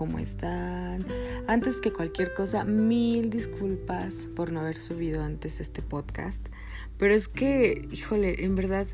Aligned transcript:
¿cómo 0.00 0.18
están? 0.18 1.04
Antes 1.46 1.82
que 1.82 1.92
cualquier 1.92 2.32
cosa, 2.32 2.64
mil 2.64 3.28
disculpas 3.28 4.30
por 4.34 4.50
no 4.50 4.60
haber 4.60 4.78
subido 4.78 5.22
antes 5.22 5.60
este 5.60 5.82
podcast. 5.82 6.48
Pero 6.96 7.12
es 7.12 7.28
que, 7.28 7.86
híjole, 7.92 8.46
en 8.46 8.56
verdad... 8.56 8.86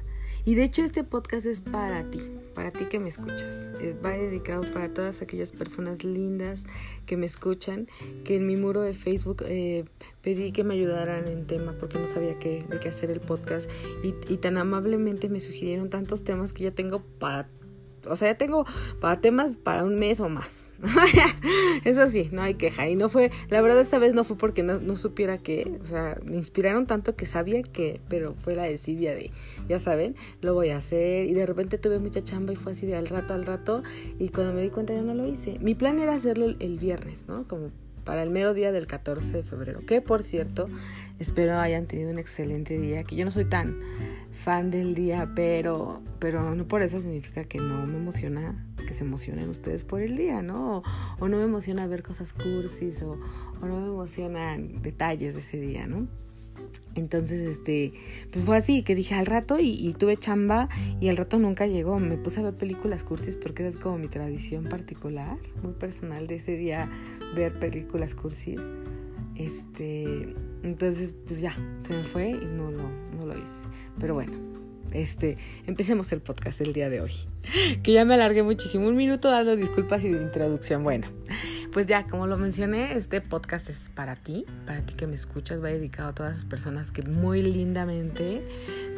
Y 0.44 0.56
de 0.56 0.64
hecho 0.64 0.82
este 0.82 1.04
podcast 1.04 1.46
es 1.46 1.60
para 1.60 2.08
ti, 2.10 2.18
para 2.54 2.72
ti 2.72 2.86
que 2.86 2.98
me 2.98 3.08
escuchas. 3.08 3.68
Eh, 3.80 3.96
va 4.04 4.10
dedicado 4.10 4.62
para 4.72 4.92
todas 4.92 5.22
aquellas 5.22 5.52
personas 5.52 6.02
lindas 6.02 6.64
que 7.04 7.16
me 7.16 7.26
escuchan, 7.26 7.86
que 8.24 8.36
en 8.36 8.46
mi 8.46 8.56
muro 8.56 8.80
de 8.80 8.94
Facebook 8.94 9.44
eh, 9.46 9.84
pedí 10.22 10.50
que 10.50 10.64
me 10.64 10.74
ayudaran 10.74 11.28
en 11.28 11.46
tema 11.46 11.76
porque 11.78 11.98
no 11.98 12.08
sabía 12.08 12.36
qué, 12.38 12.64
de 12.68 12.80
qué 12.80 12.88
hacer 12.88 13.12
el 13.12 13.20
podcast 13.20 13.70
y, 14.04 14.14
y 14.32 14.38
tan 14.38 14.56
amablemente 14.56 15.28
me 15.28 15.38
sugirieron 15.38 15.88
tantos 15.88 16.24
temas 16.24 16.52
que 16.52 16.64
ya 16.64 16.70
tengo 16.72 17.00
para 17.18 17.48
o 18.08 18.14
sea, 18.14 18.32
ya 18.32 18.38
tengo 18.38 18.66
para 19.00 19.20
temas 19.20 19.56
para 19.56 19.82
un 19.82 19.98
mes 19.98 20.20
o 20.20 20.28
más. 20.28 20.65
Eso 21.84 22.06
sí, 22.06 22.28
no 22.32 22.42
hay 22.42 22.54
queja. 22.54 22.88
Y 22.88 22.96
no 22.96 23.08
fue, 23.08 23.30
la 23.48 23.60
verdad 23.60 23.80
esta 23.80 23.98
vez 23.98 24.14
no 24.14 24.24
fue 24.24 24.36
porque 24.36 24.62
no, 24.62 24.96
supiera 24.96 25.38
qué, 25.38 25.78
o 25.82 25.86
sea, 25.86 26.18
me 26.24 26.36
inspiraron 26.36 26.86
tanto 26.86 27.16
que 27.16 27.26
sabía 27.26 27.62
que, 27.62 28.00
pero 28.08 28.34
fue 28.34 28.54
la 28.54 28.64
desidia 28.64 29.14
de, 29.14 29.30
ya 29.68 29.78
saben, 29.78 30.16
lo 30.40 30.54
voy 30.54 30.70
a 30.70 30.78
hacer. 30.78 31.26
Y 31.26 31.34
de 31.34 31.46
repente 31.46 31.78
tuve 31.78 31.98
mucha 31.98 32.22
chamba 32.22 32.52
y 32.52 32.56
fue 32.56 32.72
así 32.72 32.86
de 32.86 32.96
al 32.96 33.06
rato, 33.06 33.34
al 33.34 33.46
rato. 33.46 33.82
Y 34.18 34.28
cuando 34.28 34.52
me 34.52 34.62
di 34.62 34.70
cuenta 34.70 34.94
ya 34.94 35.02
no 35.02 35.14
lo 35.14 35.26
hice. 35.26 35.58
Mi 35.60 35.74
plan 35.74 35.98
era 35.98 36.14
hacerlo 36.14 36.54
el 36.58 36.78
viernes, 36.78 37.26
¿no? 37.28 37.46
Como 37.48 37.70
para 38.06 38.22
el 38.22 38.30
mero 38.30 38.54
día 38.54 38.72
del 38.72 38.86
14 38.86 39.32
de 39.32 39.42
febrero. 39.42 39.80
Que 39.80 40.00
por 40.00 40.22
cierto, 40.22 40.68
espero 41.18 41.58
hayan 41.58 41.86
tenido 41.86 42.10
un 42.10 42.18
excelente 42.18 42.78
día. 42.78 43.04
Que 43.04 43.16
yo 43.16 43.26
no 43.26 43.30
soy 43.30 43.44
tan 43.44 43.78
fan 44.32 44.70
del 44.70 44.94
día, 44.94 45.32
pero, 45.34 46.00
pero 46.18 46.54
no 46.54 46.66
por 46.66 46.80
eso 46.80 47.00
significa 47.00 47.44
que 47.44 47.58
no 47.58 47.84
me 47.86 47.98
emociona 47.98 48.64
que 48.86 48.94
se 48.94 49.04
emocionen 49.04 49.50
ustedes 49.50 49.84
por 49.84 50.00
el 50.00 50.16
día, 50.16 50.40
¿no? 50.42 50.82
O, 51.18 51.28
no 51.28 51.36
me 51.38 51.42
emociona 51.42 51.86
ver 51.88 52.04
cosas 52.04 52.32
cursis 52.32 53.02
o, 53.02 53.18
o 53.60 53.66
no 53.66 53.80
me 53.80 53.88
emocionan 53.88 54.80
detalles 54.80 55.34
de 55.34 55.40
ese 55.40 55.58
día, 55.58 55.86
¿no? 55.88 56.06
Entonces, 56.94 57.40
este, 57.42 57.92
pues 58.32 58.44
fue 58.44 58.56
así, 58.56 58.82
que 58.82 58.94
dije 58.94 59.14
al 59.14 59.26
rato 59.26 59.58
y, 59.60 59.94
tuve 59.98 60.16
chamba 60.16 60.68
y 61.00 61.08
al 61.08 61.16
rato 61.16 61.38
nunca 61.38 61.66
llegó. 61.66 61.98
Me 61.98 62.16
puse 62.16 62.40
a 62.40 62.42
ver 62.44 62.54
películas 62.54 63.02
cursis 63.02 63.36
porque 63.36 63.66
esa 63.66 63.76
es 63.76 63.82
como 63.82 63.98
mi 63.98 64.08
tradición 64.08 64.64
particular, 64.64 65.36
muy 65.62 65.72
personal 65.72 66.26
de 66.26 66.36
ese 66.36 66.56
día, 66.56 66.90
ver 67.34 67.58
películas 67.58 68.14
cursis. 68.14 68.60
Este, 69.34 70.34
entonces, 70.62 71.14
pues 71.26 71.40
ya, 71.40 71.56
se 71.80 71.94
me 71.94 72.04
fue 72.04 72.30
y 72.30 72.46
no 72.46 72.70
lo, 72.70 72.88
no 72.88 73.26
lo 73.26 73.34
hice. 73.34 73.58
Pero 73.98 74.14
bueno, 74.14 74.32
este, 74.92 75.36
empecemos 75.66 76.10
el 76.12 76.20
podcast 76.20 76.60
del 76.60 76.72
día 76.72 76.88
de 76.88 77.00
hoy. 77.00 77.12
Que 77.82 77.92
ya 77.92 78.04
me 78.04 78.14
alargué 78.14 78.42
muchísimo, 78.42 78.88
un 78.88 78.96
minuto 78.96 79.30
dando 79.30 79.54
disculpas 79.54 80.02
y 80.04 80.08
de 80.08 80.22
introducción. 80.22 80.82
Bueno, 80.82 81.06
pues 81.76 81.84
ya, 81.86 82.06
como 82.06 82.26
lo 82.26 82.38
mencioné, 82.38 82.96
este 82.96 83.20
podcast 83.20 83.68
es 83.68 83.90
para 83.94 84.16
ti, 84.16 84.46
para 84.64 84.80
ti 84.80 84.94
que 84.94 85.06
me 85.06 85.14
escuchas, 85.14 85.62
va 85.62 85.68
dedicado 85.68 86.08
a 86.08 86.14
todas 86.14 86.32
las 86.32 86.44
personas 86.46 86.90
que 86.90 87.02
muy 87.02 87.42
lindamente, 87.42 88.48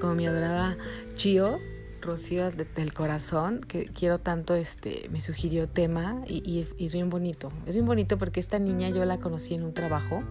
como 0.01 0.15
mi 0.15 0.29
adorada 0.29 0.79
Chio, 1.17 1.59
Rocío 2.01 2.53
del 2.53 2.95
corazón, 2.95 3.63
que 3.67 3.87
quiero 3.87 4.21
tanto, 4.21 4.55
este, 4.55 5.09
me 5.11 5.19
sugirió 5.19 5.69
tema 5.69 6.23
y, 6.29 6.69
es 6.79 6.93
bien 6.93 7.11
bonito. 7.11 7.51
Es 7.67 7.75
bien 7.75 7.85
bonito 7.85 8.17
porque 8.17 8.39
esta 8.39 8.61
niña 8.61 8.91
yo 8.91 9.05
la 9.05 9.19
conocí 9.19 9.55
en 9.55 9.65
un 9.65 9.75
trabajo. 9.75 10.23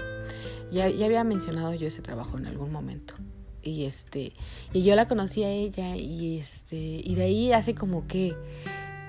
Ya, 0.71 0.87
ya 0.87 1.05
había 1.05 1.25
mencionado 1.25 1.73
yo 1.73 1.85
ese 1.85 2.01
trabajo 2.01 2.37
en 2.37 2.45
algún 2.45 2.71
momento 2.71 3.13
y 3.61 3.83
este 3.83 4.31
y 4.71 4.83
yo 4.83 4.95
la 4.95 5.09
conocí 5.09 5.43
a 5.43 5.49
ella 5.49 5.97
y 5.97 6.37
este 6.37 6.77
y 6.77 7.15
de 7.15 7.23
ahí 7.23 7.51
hace 7.51 7.75
como 7.75 8.07
que 8.07 8.33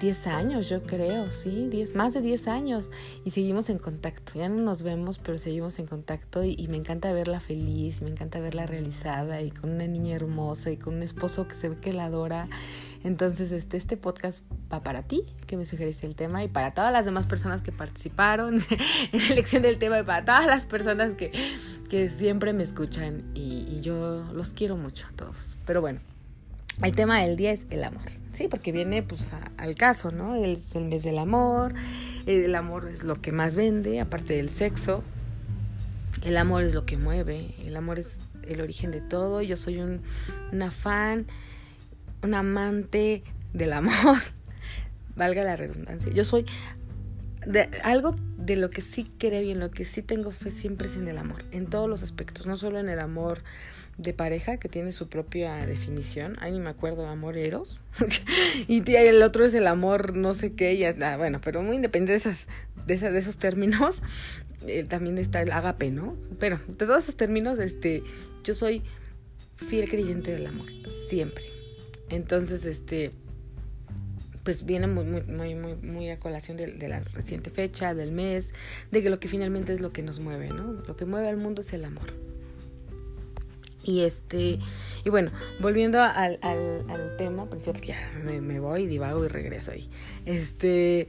10 0.01 0.27
años, 0.29 0.69
yo 0.69 0.83
creo, 0.85 1.31
sí, 1.33 1.69
10, 1.71 1.95
más 1.95 2.15
de 2.15 2.21
10 2.21 2.49
años. 2.49 2.91
Y 3.25 3.31
seguimos 3.31 3.69
en 3.71 3.79
contacto. 3.79 4.33
Ya 4.37 4.49
no 4.49 4.63
nos 4.63 4.83
vemos, 4.83 5.19
pero 5.19 5.39
seguimos 5.39 5.79
en 5.79 5.87
contacto 5.87 6.45
y, 6.45 6.69
me 6.69 6.77
encanta 6.77 7.13
verla 7.13 7.41
feliz, 7.41 8.03
me 8.03 8.11
encanta 8.11 8.41
verla 8.41 8.67
realizada 8.67 9.43
y 9.43 9.51
con 9.51 9.71
una 9.71 9.87
niña 9.87 10.15
hermosa 10.15 10.71
y 10.71 10.77
con 10.77 10.95
un 10.95 11.03
esposo 11.03 11.49
que 11.49 11.55
se 11.55 11.69
ve 11.69 11.77
que 11.77 11.93
la 11.93 12.05
adora. 12.05 12.49
Entonces, 13.05 13.53
este, 13.53 13.77
este 13.77 13.97
podcast 13.97 14.45
va 14.73 14.83
para 14.83 15.03
ti, 15.03 15.25
que 15.47 15.57
me 15.57 15.65
sugeriste 15.65 16.07
el 16.07 16.15
tema, 16.15 16.43
y 16.45 16.49
para 16.49 16.75
todas 16.75 16.93
las 16.93 17.05
demás 17.05 17.27
personas 17.27 17.63
que 17.63 17.73
participaron 17.73 18.55
en 19.13 19.19
la 19.19 19.29
elección 19.29 19.63
del 19.63 19.79
tema, 19.79 20.01
y 20.01 20.05
para 20.05 20.25
todas 20.25 20.47
las 20.47 20.67
personas 20.67 21.15
que, 21.15 21.33
que 21.89 22.09
siempre 22.09 22.53
me 22.53 22.63
escuchan. 22.63 23.25
Y, 23.35 23.67
y 23.69 23.81
yo 23.81 24.25
los 24.33 24.53
quiero 24.53 24.77
mucho 24.77 25.07
a 25.07 25.17
todos. 25.17 25.57
Pero 25.65 25.81
bueno, 25.81 26.01
el 26.83 26.95
tema 26.95 27.21
del 27.21 27.37
día 27.37 27.53
es 27.53 27.67
el 27.71 27.85
amor. 27.85 28.03
Sí, 28.33 28.47
porque 28.49 28.73
viene 28.73 29.03
pues 29.03 29.33
al 29.57 29.75
caso, 29.75 30.13
¿no? 30.13 30.37
Es 30.37 30.75
el 30.77 30.85
mes 30.85 31.03
del 31.03 31.19
amor, 31.19 31.75
el 32.27 32.55
amor 32.55 32.89
es 32.89 33.03
lo 33.03 33.21
que 33.21 33.33
más 33.33 33.57
vende, 33.57 34.01
aparte 34.01 34.35
del 34.35 34.49
sexo. 34.49 35.03
El 36.23 36.37
amor 36.37 36.63
es 36.63 36.75
lo 36.75 36.85
que 36.85 36.97
mueve, 36.97 37.55
el 37.65 37.77
amor 37.77 37.99
es 37.99 38.19
el 38.47 38.61
origen 38.61 38.91
de 38.91 39.01
todo. 39.01 39.43
Yo 39.43 39.57
soy 39.57 39.79
un, 39.79 40.03
una 40.53 40.71
fan, 40.71 41.27
un 42.23 42.35
amante 42.35 43.23
del 43.53 43.73
amor, 43.73 44.19
valga 45.17 45.43
la 45.43 45.57
redundancia. 45.57 46.13
Yo 46.13 46.25
soy 46.25 46.45
de, 47.47 47.71
algo 47.83 48.15
de 48.37 48.57
lo 48.57 48.71
que 48.71 48.83
sí 48.83 49.11
creo 49.19 49.43
y 49.43 49.51
en 49.51 49.61
lo 49.61 49.71
que 49.71 49.85
sí 49.85 50.03
tengo 50.03 50.31
fe 50.31 50.51
siempre 50.51 50.89
es 50.89 50.97
en 50.97 51.09
el 51.09 51.19
amor, 51.19 51.43
en 51.51 51.67
todos 51.67 51.89
los 51.89 52.03
aspectos, 52.03 52.47
no 52.47 52.57
solo 52.57 52.79
en 52.79 52.89
el 52.89 53.01
amor 53.01 53.43
de 53.99 54.15
pareja 54.15 54.59
que 54.59 54.69
tiene 54.69 54.93
su 54.93 55.09
propia 55.09 55.67
definición. 55.67 56.37
Ay, 56.41 56.53
ni 56.53 56.61
me 56.61 56.71
acuerdo, 56.71 57.07
amor 57.07 57.37
eros. 57.37 57.81
y 58.69 58.83
el 58.95 59.23
otro 59.23 59.45
es 59.45 59.53
el 59.55 59.67
amor 59.67 60.17
no 60.17 60.35
sé 60.35 60.53
qué. 60.53 60.75
Y, 60.75 60.85
ah, 60.85 61.17
bueno, 61.19 61.41
pero 61.45 61.63
muy 61.63 61.77
independiente 61.77 62.13
de, 62.13 62.19
esas, 62.19 62.47
de, 62.87 62.97
de 62.97 63.19
esos 63.19 63.39
términos, 63.39 64.03
eh, 64.67 64.85
también 64.85 65.19
está 65.19 65.43
el 65.43 65.51
agape, 65.51 65.91
¿no? 65.91 66.17
Pero 66.39 66.61
de 66.69 66.87
todos 66.87 67.03
esos 67.03 67.17
términos, 67.17 67.59
este, 67.59 68.05
yo 68.45 68.55
soy 68.55 68.83
fiel 69.57 69.91
creyente 69.91 70.31
del 70.31 70.47
amor, 70.47 70.69
siempre. 70.91 71.45
Entonces, 72.09 72.65
este, 72.65 73.11
pues 74.45 74.65
viene 74.65 74.87
muy, 74.87 75.05
muy, 75.05 75.23
muy, 75.23 75.55
muy, 75.57 75.75
muy 75.75 76.11
a 76.11 76.21
colación 76.21 76.57
de, 76.57 76.69
de, 76.69 76.89
la 76.89 77.01
reciente 77.01 77.51
fecha, 77.51 77.95
del 77.95 78.13
mes, 78.13 78.53
de 78.93 79.03
que 79.03 79.11
lo 79.11 79.19
que 79.19 79.27
finalmente 79.27 79.73
es 79.73 79.81
lo 79.81 79.93
que 79.93 80.03
nos 80.03 80.21
mueve, 80.21 80.51
¿no? 80.51 80.75
Lo 80.87 80.97
que 80.97 81.05
mueve 81.05 81.29
al 81.29 81.37
mundo 81.37 81.63
es 81.63 81.73
el 81.73 81.85
amor. 81.85 82.15
Y 83.89 84.03
este, 84.03 84.59
y 85.03 85.09
bueno, 85.09 85.31
volviendo 85.61 86.03
al, 86.03 86.39
al, 86.43 87.17
tema, 87.17 87.47
porque 87.47 87.81
ya 87.81 87.97
me, 88.23 88.39
me, 88.43 88.61
voy, 88.61 88.87
divago 88.87 89.25
y 89.25 89.29
regreso 89.29 89.71
ahí. 89.71 89.89
Este. 90.27 91.09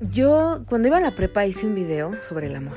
Yo, 0.00 0.64
cuando 0.68 0.88
iba 0.88 0.96
a 0.96 1.00
la 1.00 1.14
prepa, 1.14 1.46
hice 1.46 1.68
un 1.68 1.76
video 1.76 2.12
sobre 2.28 2.48
el 2.48 2.56
amor, 2.56 2.76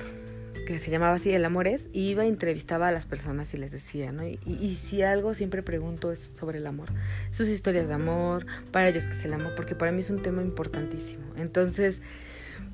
que 0.67 0.78
se 0.78 0.91
llamaba 0.91 1.16
así 1.16 1.31
El 1.31 1.44
amor 1.44 1.67
es, 1.67 1.89
y 1.91 2.09
iba, 2.09 2.23
entrevistaba 2.23 2.89
a 2.89 2.91
las 2.91 3.07
personas 3.07 3.51
y 3.55 3.57
les 3.57 3.72
decía, 3.72 4.11
¿no? 4.11 4.23
Y, 4.23 4.39
y, 4.45 4.75
si 4.75 5.01
algo 5.01 5.34
siempre 5.34 5.63
pregunto 5.63 6.11
es 6.11 6.19
sobre 6.19 6.59
el 6.59 6.67
amor, 6.67 6.89
sus 7.31 7.49
historias 7.49 7.88
de 7.88 7.95
amor, 7.95 8.45
para 8.72 8.89
ellos 8.89 9.07
que 9.07 9.13
es 9.13 9.25
el 9.25 9.34
amor, 9.34 9.55
porque 9.55 9.73
para 9.73 9.91
mí 9.91 10.01
es 10.01 10.11
un 10.11 10.22
tema 10.22 10.44
importantísimo. 10.44 11.25
Entonces, 11.35 11.99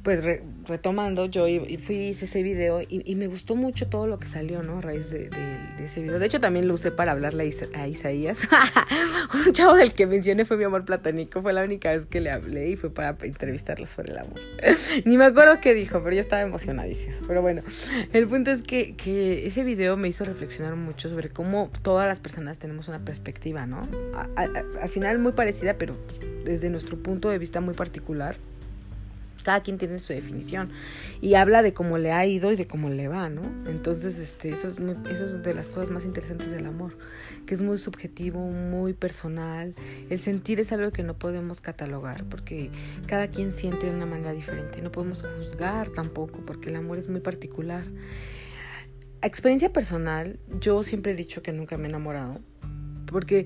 pues 0.03 0.21
retomando, 0.67 1.27
yo 1.27 1.45
fui, 1.79 1.95
hice 2.07 2.25
ese 2.25 2.43
video 2.43 2.81
y, 2.87 3.15
me 3.15 3.27
gustó 3.27 3.55
mucho 3.55 3.87
todo 3.87 4.05
lo 4.05 4.19
que 4.19 4.27
salió, 4.27 4.61
¿no? 4.61 4.79
A 4.79 4.81
raíz 4.81 5.09
de, 5.09 5.29
ese 5.79 6.01
video. 6.01 6.19
De 6.19 6.25
hecho, 6.25 6.41
también 6.41 6.67
lo 6.67 6.73
usé 6.73 6.91
para 6.91 7.13
hablarle 7.13 7.53
a, 7.73 7.87
Isaías. 7.87 8.39
Un 9.47 9.53
chavo 9.53 9.75
del 9.75 9.93
que 9.93 10.05
mencioné 10.05 10.43
fue 10.43 10.57
mi 10.57 10.65
amor 10.65 10.83
platónico. 10.83 11.41
Fue 11.41 11.53
la 11.53 11.63
única 11.63 11.91
vez 11.93 12.05
que 12.05 12.19
le 12.19 12.31
hablé 12.31 12.71
y 12.71 12.75
fue 12.75 12.93
para 12.93 13.15
entrevistarlo 13.21 13.85
sobre 13.85 14.11
el 14.11 14.19
amor. 14.19 14.39
Ni 15.05 15.17
me 15.17 15.25
acuerdo 15.25 15.61
qué 15.61 15.73
dijo, 15.73 16.03
pero 16.03 16.15
yo 16.15 16.21
estaba 16.21 16.41
emocionadísima. 16.41 17.15
Pero 17.25 17.41
bueno, 17.41 17.61
el 18.11 18.27
punto 18.27 18.51
es 18.51 18.61
que, 18.61 18.95
que 18.97 19.47
ese 19.47 19.63
video 19.63 19.95
me 19.95 20.09
hizo 20.09 20.25
reflexionar 20.25 20.75
mucho 20.75 21.07
sobre 21.07 21.29
cómo 21.29 21.71
todas 21.81 22.07
las 22.07 22.19
personas 22.19 22.57
tenemos 22.57 22.89
una 22.89 22.99
perspectiva, 22.99 23.65
¿no? 23.65 23.81
al 24.35 24.89
final 24.89 25.19
muy 25.19 25.31
parecida, 25.31 25.75
pero 25.75 25.95
desde 26.43 26.69
nuestro 26.69 26.97
punto 26.97 27.29
de 27.29 27.37
vista 27.37 27.61
muy 27.61 27.73
particular 27.73 28.35
cada 29.43 29.61
quien 29.61 29.77
tiene 29.77 29.99
su 29.99 30.13
definición 30.13 30.71
y 31.21 31.35
habla 31.35 31.61
de 31.61 31.73
cómo 31.73 31.97
le 31.97 32.11
ha 32.11 32.25
ido 32.25 32.51
y 32.51 32.55
de 32.55 32.67
cómo 32.67 32.89
le 32.89 33.07
va, 33.07 33.29
¿no? 33.29 33.41
Entonces, 33.69 34.17
este, 34.17 34.49
eso 34.49 34.69
es, 34.69 34.77
eso 34.77 35.25
es 35.25 35.43
de 35.43 35.53
las 35.53 35.69
cosas 35.69 35.91
más 35.91 36.05
interesantes 36.05 36.51
del 36.51 36.65
amor, 36.65 36.97
que 37.45 37.53
es 37.53 37.61
muy 37.61 37.77
subjetivo, 37.77 38.39
muy 38.49 38.93
personal. 38.93 39.75
El 40.09 40.19
sentir 40.19 40.59
es 40.59 40.71
algo 40.71 40.91
que 40.91 41.03
no 41.03 41.17
podemos 41.17 41.61
catalogar, 41.61 42.25
porque 42.25 42.71
cada 43.07 43.27
quien 43.27 43.53
siente 43.53 43.89
de 43.89 43.95
una 43.95 44.05
manera 44.05 44.33
diferente. 44.33 44.81
No 44.81 44.91
podemos 44.91 45.23
juzgar 45.37 45.89
tampoco, 45.89 46.39
porque 46.45 46.69
el 46.69 46.77
amor 46.77 46.97
es 46.97 47.09
muy 47.09 47.21
particular. 47.21 47.83
Experiencia 49.21 49.71
personal, 49.71 50.39
yo 50.59 50.83
siempre 50.83 51.13
he 51.13 51.15
dicho 51.15 51.41
que 51.41 51.53
nunca 51.53 51.77
me 51.77 51.85
he 51.85 51.89
enamorado, 51.89 52.41
porque 53.05 53.45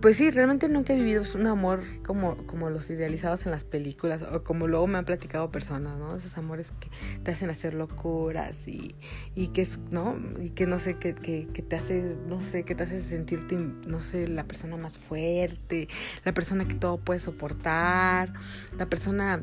pues 0.00 0.16
sí, 0.16 0.30
realmente 0.30 0.68
nunca 0.68 0.94
he 0.94 0.96
vivido 0.96 1.22
un 1.34 1.46
amor 1.46 1.82
como, 2.06 2.36
como 2.46 2.70
los 2.70 2.88
idealizados 2.88 3.44
en 3.44 3.52
las 3.52 3.64
películas 3.64 4.22
o 4.22 4.42
como 4.42 4.66
luego 4.66 4.86
me 4.86 4.98
han 4.98 5.04
platicado 5.04 5.50
personas, 5.50 5.98
¿no? 5.98 6.16
Esos 6.16 6.38
amores 6.38 6.72
que 6.80 6.88
te 7.22 7.32
hacen 7.32 7.50
hacer 7.50 7.74
locuras 7.74 8.66
y, 8.66 8.94
y 9.34 9.48
que, 9.48 9.66
¿no? 9.90 10.16
Y 10.40 10.50
que 10.50 10.66
no 10.66 10.78
sé, 10.78 10.96
que, 10.96 11.14
que, 11.14 11.48
que, 11.52 11.62
te 11.62 11.76
hace, 11.76 12.16
no 12.26 12.40
sé, 12.40 12.64
que 12.64 12.74
te 12.74 12.84
hace 12.84 13.02
sentirte, 13.02 13.56
no 13.56 14.00
sé, 14.00 14.26
la 14.26 14.44
persona 14.44 14.76
más 14.78 14.96
fuerte, 14.96 15.88
la 16.24 16.32
persona 16.32 16.66
que 16.66 16.74
todo 16.74 16.96
puede 16.98 17.20
soportar, 17.20 18.32
la 18.78 18.86
persona, 18.86 19.42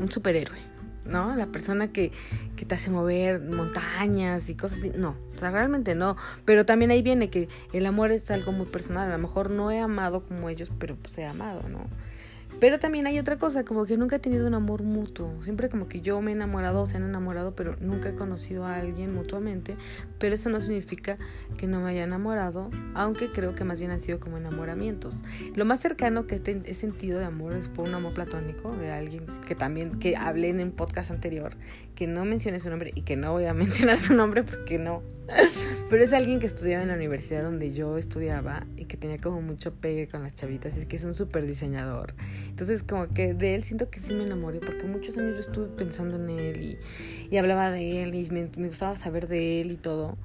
un 0.00 0.10
superhéroe. 0.10 0.69
¿No? 1.10 1.36
La 1.36 1.46
persona 1.46 1.92
que, 1.92 2.12
que 2.56 2.64
te 2.64 2.74
hace 2.74 2.90
mover 2.90 3.40
montañas 3.40 4.48
y 4.48 4.54
cosas 4.54 4.78
así. 4.78 4.92
No, 4.94 5.16
o 5.34 5.38
sea, 5.38 5.50
realmente 5.50 5.94
no. 5.94 6.16
Pero 6.44 6.64
también 6.64 6.90
ahí 6.90 7.02
viene 7.02 7.30
que 7.30 7.48
el 7.72 7.86
amor 7.86 8.10
es 8.12 8.30
algo 8.30 8.52
muy 8.52 8.66
personal. 8.66 9.08
A 9.08 9.12
lo 9.12 9.18
mejor 9.18 9.50
no 9.50 9.70
he 9.70 9.80
amado 9.80 10.24
como 10.24 10.48
ellos, 10.48 10.72
pero 10.78 10.96
pues 10.96 11.18
he 11.18 11.24
amado, 11.24 11.68
¿no? 11.68 11.80
Pero 12.60 12.78
también 12.78 13.06
hay 13.06 13.18
otra 13.18 13.38
cosa, 13.38 13.64
como 13.64 13.86
que 13.86 13.96
nunca 13.96 14.16
he 14.16 14.18
tenido 14.18 14.46
un 14.46 14.54
amor 14.54 14.82
mutuo. 14.82 15.32
Siempre 15.42 15.70
como 15.70 15.88
que 15.88 16.02
yo 16.02 16.20
me 16.20 16.30
he 16.30 16.34
enamorado 16.34 16.82
o 16.82 16.86
se 16.86 16.98
han 16.98 17.04
enamorado, 17.04 17.54
pero 17.54 17.76
nunca 17.80 18.10
he 18.10 18.14
conocido 18.14 18.66
a 18.66 18.76
alguien 18.76 19.14
mutuamente. 19.14 19.76
Pero 20.18 20.34
eso 20.34 20.50
no 20.50 20.60
significa 20.60 21.16
que 21.56 21.66
no 21.66 21.80
me 21.80 21.90
haya 21.90 22.04
enamorado, 22.04 22.70
aunque 22.94 23.32
creo 23.32 23.54
que 23.54 23.64
más 23.64 23.78
bien 23.78 23.90
han 23.90 24.00
sido 24.00 24.20
como 24.20 24.36
enamoramientos. 24.36 25.22
Lo 25.54 25.64
más 25.64 25.80
cercano 25.80 26.26
que 26.26 26.40
he 26.66 26.74
sentido 26.74 27.18
de 27.18 27.24
amor 27.24 27.54
es 27.54 27.68
por 27.68 27.88
un 27.88 27.94
amor 27.94 28.12
platónico 28.12 28.76
de 28.76 28.90
alguien 28.90 29.24
que 29.48 29.54
también, 29.54 29.98
que 29.98 30.16
hablé 30.16 30.50
en 30.50 30.60
un 30.60 30.72
podcast 30.72 31.10
anterior, 31.10 31.56
que 31.94 32.06
no 32.06 32.24
mencioné 32.24 32.60
su 32.60 32.68
nombre 32.70 32.92
y 32.94 33.02
que 33.02 33.16
no 33.16 33.32
voy 33.32 33.46
a 33.46 33.54
mencionar 33.54 33.98
su 33.98 34.14
nombre 34.14 34.42
porque 34.42 34.78
no. 34.78 35.02
Pero 35.90 36.04
es 36.04 36.12
alguien 36.12 36.40
que 36.40 36.46
estudiaba 36.46 36.82
en 36.82 36.88
la 36.88 36.94
universidad 36.94 37.42
donde 37.42 37.72
yo 37.72 37.98
estudiaba 37.98 38.66
y 38.76 38.84
que 38.84 38.96
tenía 38.96 39.18
como 39.18 39.40
mucho 39.40 39.72
pegue 39.72 40.08
con 40.08 40.22
las 40.22 40.34
chavitas. 40.34 40.76
Es 40.76 40.86
que 40.86 40.96
es 40.96 41.04
un 41.04 41.14
súper 41.14 41.46
diseñador. 41.46 42.14
Entonces, 42.50 42.82
como 42.82 43.08
que 43.08 43.32
de 43.32 43.54
él 43.54 43.64
siento 43.64 43.90
que 43.90 44.00
sí 44.00 44.12
me 44.12 44.24
enamoré 44.24 44.60
porque 44.60 44.84
muchos 44.84 45.16
años 45.16 45.34
yo 45.34 45.40
estuve 45.40 45.66
pensando 45.68 46.16
en 46.16 46.28
él 46.30 46.78
y, 47.30 47.36
hablaba 47.36 47.70
de 47.70 48.02
él 48.02 48.14
y 48.14 48.28
me, 48.30 48.46
gustaba 48.66 48.96
saber 48.96 49.26
de 49.26 49.62
él 49.62 49.72
y 49.72 49.76
todo. 49.76 50.18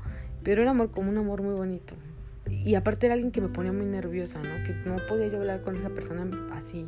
Pero 0.43 0.61
era 0.61 0.71
amor 0.71 0.91
como 0.91 1.09
un 1.09 1.17
amor 1.17 1.41
muy 1.41 1.53
bonito. 1.53 1.95
Y 2.49 2.75
aparte 2.75 3.07
era 3.07 3.13
alguien 3.13 3.31
que 3.31 3.41
me 3.41 3.49
ponía 3.49 3.71
muy 3.71 3.85
nerviosa, 3.85 4.39
¿no? 4.39 4.63
Que 4.65 4.73
no 4.87 4.97
podía 5.07 5.27
yo 5.27 5.37
hablar 5.37 5.61
con 5.61 5.75
esa 5.75 5.89
persona 5.89 6.29
así 6.53 6.85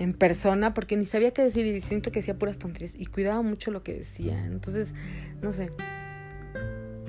en 0.00 0.14
persona 0.14 0.72
porque 0.72 0.96
ni 0.96 1.04
sabía 1.04 1.30
qué 1.32 1.42
decir 1.42 1.66
y 1.66 1.78
siento 1.82 2.10
que 2.10 2.20
hacía 2.20 2.38
puras 2.38 2.58
tonterías 2.58 2.94
y 2.98 3.04
cuidaba 3.04 3.42
mucho 3.42 3.70
lo 3.70 3.82
que 3.82 3.92
decía. 3.92 4.46
Entonces, 4.46 4.94
no 5.42 5.52
sé, 5.52 5.70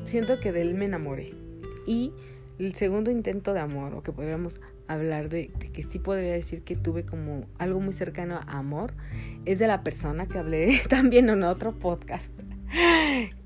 siento 0.03 0.39
que 0.41 0.51
de 0.51 0.61
él 0.61 0.75
me 0.75 0.85
enamoré. 0.85 1.33
Y 1.87 2.11
el 2.59 2.75
segundo 2.75 3.09
intento 3.09 3.53
de 3.53 3.61
amor, 3.61 3.93
o 3.95 4.03
que 4.03 4.11
podríamos 4.11 4.59
hablar 4.87 5.29
de, 5.29 5.49
que 5.73 5.83
sí 5.83 5.99
podría 5.99 6.33
decir 6.33 6.63
que 6.63 6.75
tuve 6.75 7.05
como 7.05 7.45
algo 7.57 7.79
muy 7.79 7.93
cercano 7.93 8.35
a 8.35 8.57
amor, 8.57 8.93
es 9.45 9.59
de 9.59 9.67
la 9.67 9.83
persona 9.83 10.27
que 10.27 10.37
hablé 10.37 10.79
también 10.89 11.29
en 11.29 11.43
otro 11.43 11.77
podcast, 11.77 12.33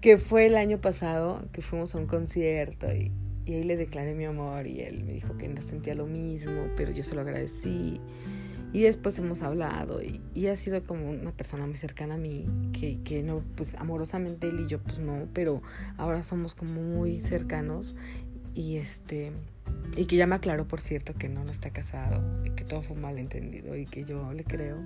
que 0.01 0.17
fue 0.17 0.47
el 0.47 0.57
año 0.57 0.79
pasado, 0.79 1.47
que 1.51 1.61
fuimos 1.61 1.95
a 1.95 1.97
un 1.97 2.07
concierto 2.07 2.91
y, 2.93 3.11
y 3.45 3.53
ahí 3.53 3.63
le 3.63 3.77
declaré 3.77 4.15
mi 4.15 4.25
amor 4.25 4.67
y 4.67 4.81
él 4.81 5.03
me 5.03 5.13
dijo 5.13 5.37
que 5.37 5.47
no 5.47 5.61
sentía 5.61 5.95
lo 5.95 6.07
mismo, 6.07 6.67
pero 6.75 6.91
yo 6.91 7.03
se 7.03 7.15
lo 7.15 7.21
agradecí. 7.21 7.99
Y 8.73 8.81
después 8.81 9.17
hemos 9.19 9.41
hablado 9.41 10.01
y, 10.01 10.19
y, 10.33 10.47
ha 10.47 10.55
sido 10.57 10.83
como 10.83 11.09
una 11.09 11.31
persona 11.31 11.65
muy 11.65 11.77
cercana 11.77 12.15
a 12.15 12.17
mí, 12.17 12.45
que, 12.77 12.99
que 13.03 13.23
no, 13.23 13.41
pues 13.55 13.75
amorosamente 13.75 14.49
él 14.49 14.59
y 14.59 14.67
yo 14.67 14.81
pues 14.81 14.99
no, 14.99 15.29
pero 15.31 15.61
ahora 15.95 16.23
somos 16.23 16.55
como 16.55 16.81
muy 16.81 17.21
cercanos 17.21 17.95
y 18.53 18.75
este 18.75 19.31
y 19.95 20.05
que 20.05 20.15
ya 20.17 20.27
me 20.27 20.35
aclaró 20.35 20.67
por 20.67 20.81
cierto 20.81 21.13
que 21.13 21.29
no, 21.29 21.43
no 21.43 21.51
está 21.51 21.69
casado 21.69 22.21
y 22.43 22.51
que 22.51 22.63
todo 22.63 22.81
fue 22.81 22.95
malentendido 22.95 23.75
y 23.75 23.85
que 23.85 24.03
yo 24.03 24.33
le 24.33 24.43
creo 24.43 24.77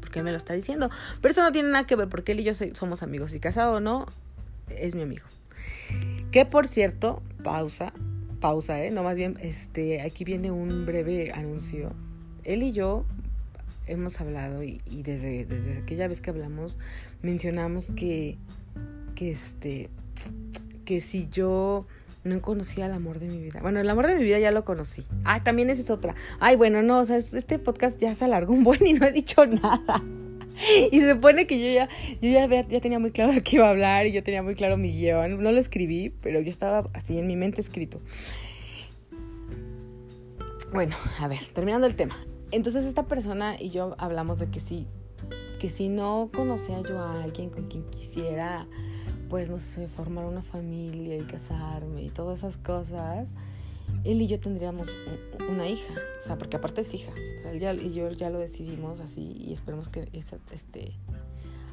porque 0.00 0.20
él 0.20 0.24
me 0.24 0.30
lo 0.30 0.38
está 0.38 0.54
diciendo. 0.54 0.90
Pero 1.20 1.32
eso 1.32 1.42
no 1.42 1.52
tiene 1.52 1.68
nada 1.68 1.86
que 1.86 1.94
ver 1.94 2.08
porque 2.08 2.32
él 2.32 2.40
y 2.40 2.44
yo 2.44 2.52
somos 2.74 3.02
amigos 3.02 3.34
y 3.34 3.40
casado 3.40 3.74
o 3.74 3.80
no 3.80 4.06
es 4.70 4.94
mi 4.94 5.02
amigo. 5.02 5.26
Que 6.30 6.46
por 6.46 6.66
cierto 6.66 7.22
pausa 7.42 7.92
pausa 8.40 8.84
eh 8.84 8.90
no 8.90 9.02
más 9.02 9.16
bien 9.16 9.36
este 9.40 10.00
aquí 10.00 10.24
viene 10.24 10.50
un 10.50 10.86
breve 10.86 11.32
anuncio. 11.32 11.92
Él 12.44 12.62
y 12.62 12.72
yo 12.72 13.04
hemos 13.86 14.20
hablado 14.20 14.62
y, 14.62 14.80
y 14.86 15.02
desde, 15.02 15.44
desde 15.44 15.78
aquella 15.78 16.08
vez 16.08 16.20
que 16.20 16.30
hablamos 16.30 16.78
mencionamos 17.22 17.90
que, 17.90 18.38
que 19.14 19.30
este 19.30 19.90
que 20.84 21.00
si 21.00 21.28
yo 21.28 21.86
no 22.28 22.40
conocía 22.40 22.86
el 22.86 22.92
amor 22.92 23.18
de 23.18 23.26
mi 23.26 23.38
vida. 23.38 23.60
Bueno, 23.60 23.80
el 23.80 23.88
amor 23.88 24.06
de 24.06 24.14
mi 24.14 24.22
vida 24.22 24.38
ya 24.38 24.50
lo 24.50 24.64
conocí. 24.64 25.06
Ah, 25.24 25.42
también 25.42 25.70
esa 25.70 25.82
es 25.82 25.90
otra. 25.90 26.14
Ay, 26.38 26.56
bueno, 26.56 26.82
no, 26.82 27.00
o 27.00 27.04
sea, 27.04 27.16
este 27.16 27.58
podcast 27.58 27.98
ya 28.00 28.14
se 28.14 28.24
alargó 28.24 28.52
un 28.52 28.64
buen 28.64 28.86
y 28.86 28.92
no 28.92 29.06
he 29.06 29.12
dicho 29.12 29.44
nada. 29.46 30.02
Y 30.90 31.00
se 31.00 31.12
supone 31.12 31.46
que 31.46 31.60
yo 31.60 31.72
ya, 31.72 31.88
yo 32.20 32.30
ya, 32.30 32.48
ya 32.66 32.80
tenía 32.80 32.98
muy 32.98 33.12
claro 33.12 33.32
de 33.32 33.42
qué 33.42 33.56
iba 33.56 33.68
a 33.68 33.70
hablar 33.70 34.08
y 34.08 34.12
yo 34.12 34.24
tenía 34.24 34.42
muy 34.42 34.56
claro 34.56 34.76
mi 34.76 34.90
guion. 34.90 35.40
No 35.40 35.52
lo 35.52 35.58
escribí, 35.58 36.10
pero 36.20 36.40
ya 36.40 36.50
estaba 36.50 36.90
así 36.94 37.16
en 37.16 37.28
mi 37.28 37.36
mente 37.36 37.60
escrito. 37.60 38.00
Bueno, 40.72 40.96
a 41.20 41.28
ver, 41.28 41.38
terminando 41.52 41.86
el 41.86 41.94
tema. 41.94 42.16
Entonces 42.50 42.84
esta 42.84 43.06
persona 43.06 43.56
y 43.58 43.70
yo 43.70 43.94
hablamos 43.98 44.38
de 44.38 44.50
que 44.50 44.60
sí, 44.60 44.86
que 45.60 45.70
si 45.70 45.88
no 45.88 46.30
conocía 46.34 46.80
yo 46.82 46.98
a 47.00 47.22
alguien 47.22 47.50
con 47.50 47.68
quien 47.68 47.84
quisiera, 47.90 48.66
pues 49.28 49.50
no 49.50 49.58
sé, 49.58 49.88
formar 49.88 50.24
una 50.24 50.42
familia 50.42 51.16
y 51.16 51.22
casarme 51.22 52.02
y 52.02 52.10
todas 52.10 52.40
esas 52.40 52.56
cosas, 52.56 53.28
él 54.04 54.22
y 54.22 54.26
yo 54.26 54.38
tendríamos 54.40 54.96
una 55.48 55.68
hija, 55.68 55.94
o 56.18 56.24
sea, 56.24 56.38
porque 56.38 56.56
aparte 56.56 56.82
es 56.82 56.94
hija, 56.94 57.10
o 57.10 57.42
sea, 57.42 57.52
él 57.52 57.60
ya, 57.60 57.74
y 57.74 57.92
yo 57.92 58.10
ya 58.12 58.30
lo 58.30 58.38
decidimos 58.38 59.00
así 59.00 59.36
y 59.38 59.52
esperemos 59.52 59.88
que 59.88 60.08
esa, 60.12 60.38
este, 60.52 60.92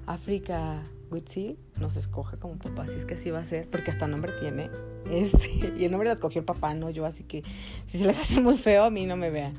África 0.08 0.84
Huitzil 1.12 1.58
nos 1.80 1.98
escoja 1.98 2.38
como 2.38 2.58
papá, 2.58 2.88
si 2.88 2.96
es 2.96 3.06
que 3.06 3.16
así 3.16 3.32
va 3.32 3.40
a 3.40 3.46
ser, 3.46 3.70
porque 3.70 3.92
hasta 3.92 4.08
nombre 4.08 4.32
tiene. 4.40 4.70
Este, 5.06 5.72
y 5.78 5.86
el 5.86 5.92
nombre 5.92 6.10
lo 6.10 6.16
escogió 6.16 6.40
el 6.40 6.46
papá, 6.46 6.74
no 6.74 6.90
yo, 6.90 7.06
así 7.06 7.24
que 7.24 7.44
si 7.86 8.00
se 8.00 8.06
les 8.06 8.20
hace 8.20 8.42
muy 8.42 8.58
feo, 8.58 8.86
a 8.86 8.90
mí 8.90 9.06
no 9.06 9.16
me 9.16 9.30
vean. 9.30 9.54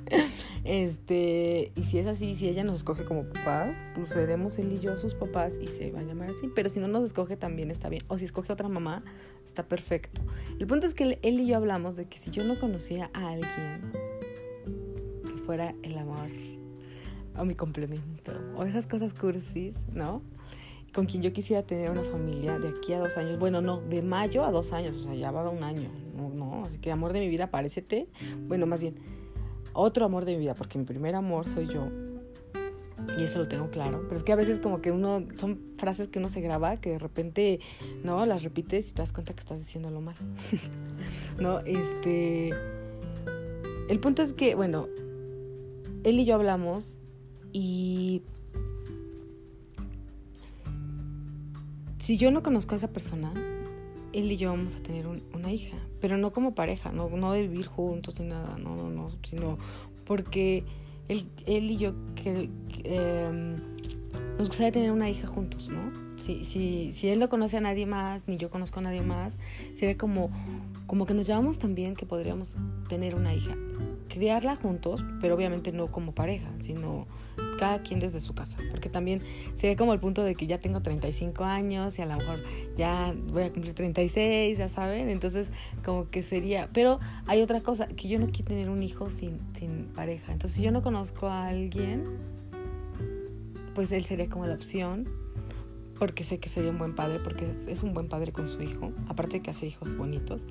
Este, 0.65 1.71
y 1.77 1.85
si 1.85 2.01
es 2.01 2.09
así, 2.09 2.35
si 2.35 2.49
ella 2.49 2.65
nos 2.65 2.79
escoge 2.79 3.05
como 3.05 3.23
papá, 3.23 3.73
pues 3.95 4.09
seremos 4.09 4.59
él 4.59 4.73
y 4.73 4.81
yo 4.81 4.99
sus 4.99 5.15
papás 5.15 5.55
y 5.63 5.69
se 5.69 5.93
va 5.93 6.01
a 6.01 6.03
llamar 6.03 6.31
así. 6.31 6.51
Pero 6.53 6.69
si 6.69 6.81
no 6.81 6.89
nos 6.89 7.05
escoge, 7.05 7.37
también 7.37 7.71
está 7.71 7.89
bien. 7.89 8.03
O 8.09 8.19
si 8.19 8.25
escoge 8.25 8.53
otra 8.53 8.69
mamá, 8.69 9.05
está 9.45 9.63
perfecto. 9.63 10.21
El 10.59 10.67
punto 10.67 10.85
es 10.85 10.95
que 10.95 11.21
él 11.23 11.41
y 11.41 11.47
yo 11.47 11.57
hablamos 11.59 11.95
de 11.95 12.07
que 12.07 12.19
si 12.19 12.33
yo 12.33 12.43
no 12.43 12.59
conocía 12.59 13.09
a 13.15 13.29
alguien 13.29 13.93
que 15.25 15.41
fuera 15.45 15.77
el 15.85 15.97
amor 15.97 16.29
o 17.39 17.45
mi 17.45 17.55
complemento 17.55 18.33
o 18.57 18.65
esas 18.65 18.89
cosas 18.89 19.15
cursis, 19.15 19.77
¿no? 19.93 20.23
Con 20.97 21.05
quien 21.05 21.23
yo 21.23 21.31
quisiera 21.31 21.63
tener 21.63 21.91
una 21.91 22.05
familia 22.05 22.59
de 22.59 22.69
aquí 22.69 22.95
a 22.95 22.99
dos 22.99 23.19
años. 23.19 23.39
Bueno, 23.39 23.61
no, 23.61 23.83
de 23.83 24.01
mayo 24.01 24.47
a 24.47 24.51
dos 24.51 24.73
años, 24.73 24.97
o 24.97 25.05
sea, 25.05 25.15
ya 25.15 25.31
va 25.31 25.47
un 25.51 25.63
año. 25.63 25.91
No, 26.17 26.31
no, 26.31 26.63
así 26.65 26.79
que 26.79 26.91
amor 26.91 27.13
de 27.13 27.21
mi 27.21 27.29
vida, 27.29 27.51
parécete. 27.51 28.09
Bueno, 28.49 28.65
más 28.65 28.81
bien, 28.81 28.97
otro 29.75 30.07
amor 30.07 30.25
de 30.25 30.33
mi 30.33 30.39
vida, 30.39 30.55
porque 30.55 30.79
mi 30.79 30.87
primer 30.87 31.15
amor 31.15 31.47
soy 31.47 31.67
yo. 31.67 31.87
Y 33.19 33.25
eso 33.25 33.41
lo 33.41 33.47
tengo 33.47 33.69
claro. 33.69 34.05
Pero 34.05 34.17
es 34.17 34.23
que 34.23 34.33
a 34.33 34.37
veces 34.37 34.59
como 34.59 34.81
que 34.81 34.91
uno, 34.91 35.27
son 35.37 35.61
frases 35.77 36.09
que 36.09 36.19
uno 36.19 36.31
se 36.31 36.41
graba, 36.41 36.79
que 36.79 36.93
de 36.93 36.99
repente, 36.99 37.61
¿no? 38.03 38.25
Las 38.25 38.43
repites 38.43 38.89
y 38.89 38.93
te 38.95 39.03
das 39.03 39.13
cuenta 39.13 39.35
que 39.35 39.41
estás 39.41 39.59
diciéndolo 39.59 40.01
mal. 40.01 40.17
¿No? 41.39 41.59
Este... 41.61 42.55
El 43.91 44.01
punto 44.01 44.23
es 44.23 44.33
que, 44.33 44.55
bueno, 44.55 44.89
él 46.05 46.19
y 46.19 46.25
yo 46.25 46.37
hablamos 46.37 46.97
y 47.53 48.23
si 52.07 52.17
yo 52.17 52.31
no 52.31 52.41
conozco 52.41 52.77
a 52.77 52.77
esa 52.77 52.93
persona, 52.93 53.35
él 54.13 54.31
y 54.31 54.37
yo 54.37 54.51
vamos 54.51 54.77
a 54.77 54.79
tener 54.79 55.09
una 55.09 55.51
hija, 55.51 55.77
pero 56.01 56.17
no 56.17 56.33
como 56.33 56.55
pareja, 56.55 56.93
no, 56.93 57.11
no 57.11 57.33
de 57.33 57.43
vivir 57.43 57.67
juntos 57.67 58.21
ni 58.21 58.29
nada, 58.29 58.57
no, 58.59 58.77
no, 58.77 58.91
no, 58.91 59.11
sino 59.29 59.59
porque 60.05 60.63
él, 61.09 61.27
él 61.47 61.69
y 61.69 61.79
yo 61.79 61.95
que, 62.15 62.49
em, 62.85 63.57
nos 64.39 64.47
gustaría 64.47 64.71
tener 64.71 64.93
una 64.93 65.11
hija 65.11 65.27
juntos, 65.27 65.69
¿no? 65.69 65.91
Si, 66.17 66.45
si, 66.45 66.93
si 66.93 67.09
él 67.09 67.19
no 67.19 67.29
conoce 67.29 67.57
a 67.57 67.61
nadie 67.61 67.87
más, 67.87 68.29
ni 68.29 68.37
yo 68.37 68.51
conozco 68.51 68.79
a 68.79 68.85
nadie 68.85 69.03
más, 69.03 69.33
sería 69.75 69.99
como, 69.99 70.31
como 70.87 71.07
que 71.07 71.15
nos 71.15 71.27
llevamos 71.27 71.59
también 71.59 71.97
que 71.97 72.07
podríamos 72.07 72.55
tener 72.89 73.17
una 73.17 73.35
hija. 73.35 73.57
Criarla 74.09 74.55
juntos, 74.55 75.05
pero 75.21 75.35
obviamente 75.35 75.73
no 75.73 75.91
como 75.91 76.13
pareja, 76.13 76.53
sino 76.61 77.09
cada 77.57 77.83
quien 77.83 78.01
desde 78.01 78.21
su 78.21 78.35
casa, 78.35 78.59
porque 78.71 78.89
también 78.89 79.23
sería 79.55 79.77
como 79.77 79.93
el 79.93 80.01
punto 80.01 80.23
de 80.23 80.35
que 80.35 80.47
ya 80.47 80.59
tengo 80.59 80.83
35 80.83 81.45
años 81.45 81.99
y 81.99 82.03
a 82.03 82.07
lo 82.07 82.17
mejor 82.17 82.43
ya 82.77 83.15
voy 83.29 83.45
a 83.45 83.53
cumplir 83.53 83.75
36, 83.75 84.59
ya 84.59 84.69
saben, 84.69 85.09
entonces 85.09 85.51
como 85.85 86.09
que 86.11 86.23
sería, 86.23 86.69
pero 86.73 87.01
hay 87.27 87.43
otra 87.43 87.61
cosa, 87.61 87.89
que 87.89 88.09
yo 88.09 88.19
no 88.19 88.27
quiero 88.27 88.45
tener 88.45 88.71
un 88.71 88.83
hijo 88.83 89.11
sin, 89.11 89.41
sin 89.55 89.87
pareja, 89.95 90.33
entonces 90.33 90.57
si 90.57 90.63
yo 90.63 90.73
no 90.73 90.83
conozco 90.83 91.29
a 91.29 91.49
alguien, 91.49 92.05
pues 93.75 93.93
él 93.93 94.05
sería 94.05 94.29
como 94.29 94.47
la 94.47 94.55
opción, 94.55 95.09
porque 95.99 96.25
sé 96.25 96.39
que 96.39 96.49
sería 96.49 96.71
un 96.71 96.79
buen 96.79 96.95
padre, 96.95 97.21
porque 97.21 97.49
es, 97.49 97.69
es 97.69 97.83
un 97.83 97.95
buen 97.95 98.09
padre 98.09 98.33
con 98.33 98.49
su 98.49 98.63
hijo, 98.63 98.93
aparte 99.09 99.39
de 99.39 99.43
que 99.43 99.51
hace 99.51 99.67
hijos 99.67 99.97
bonitos 99.97 100.47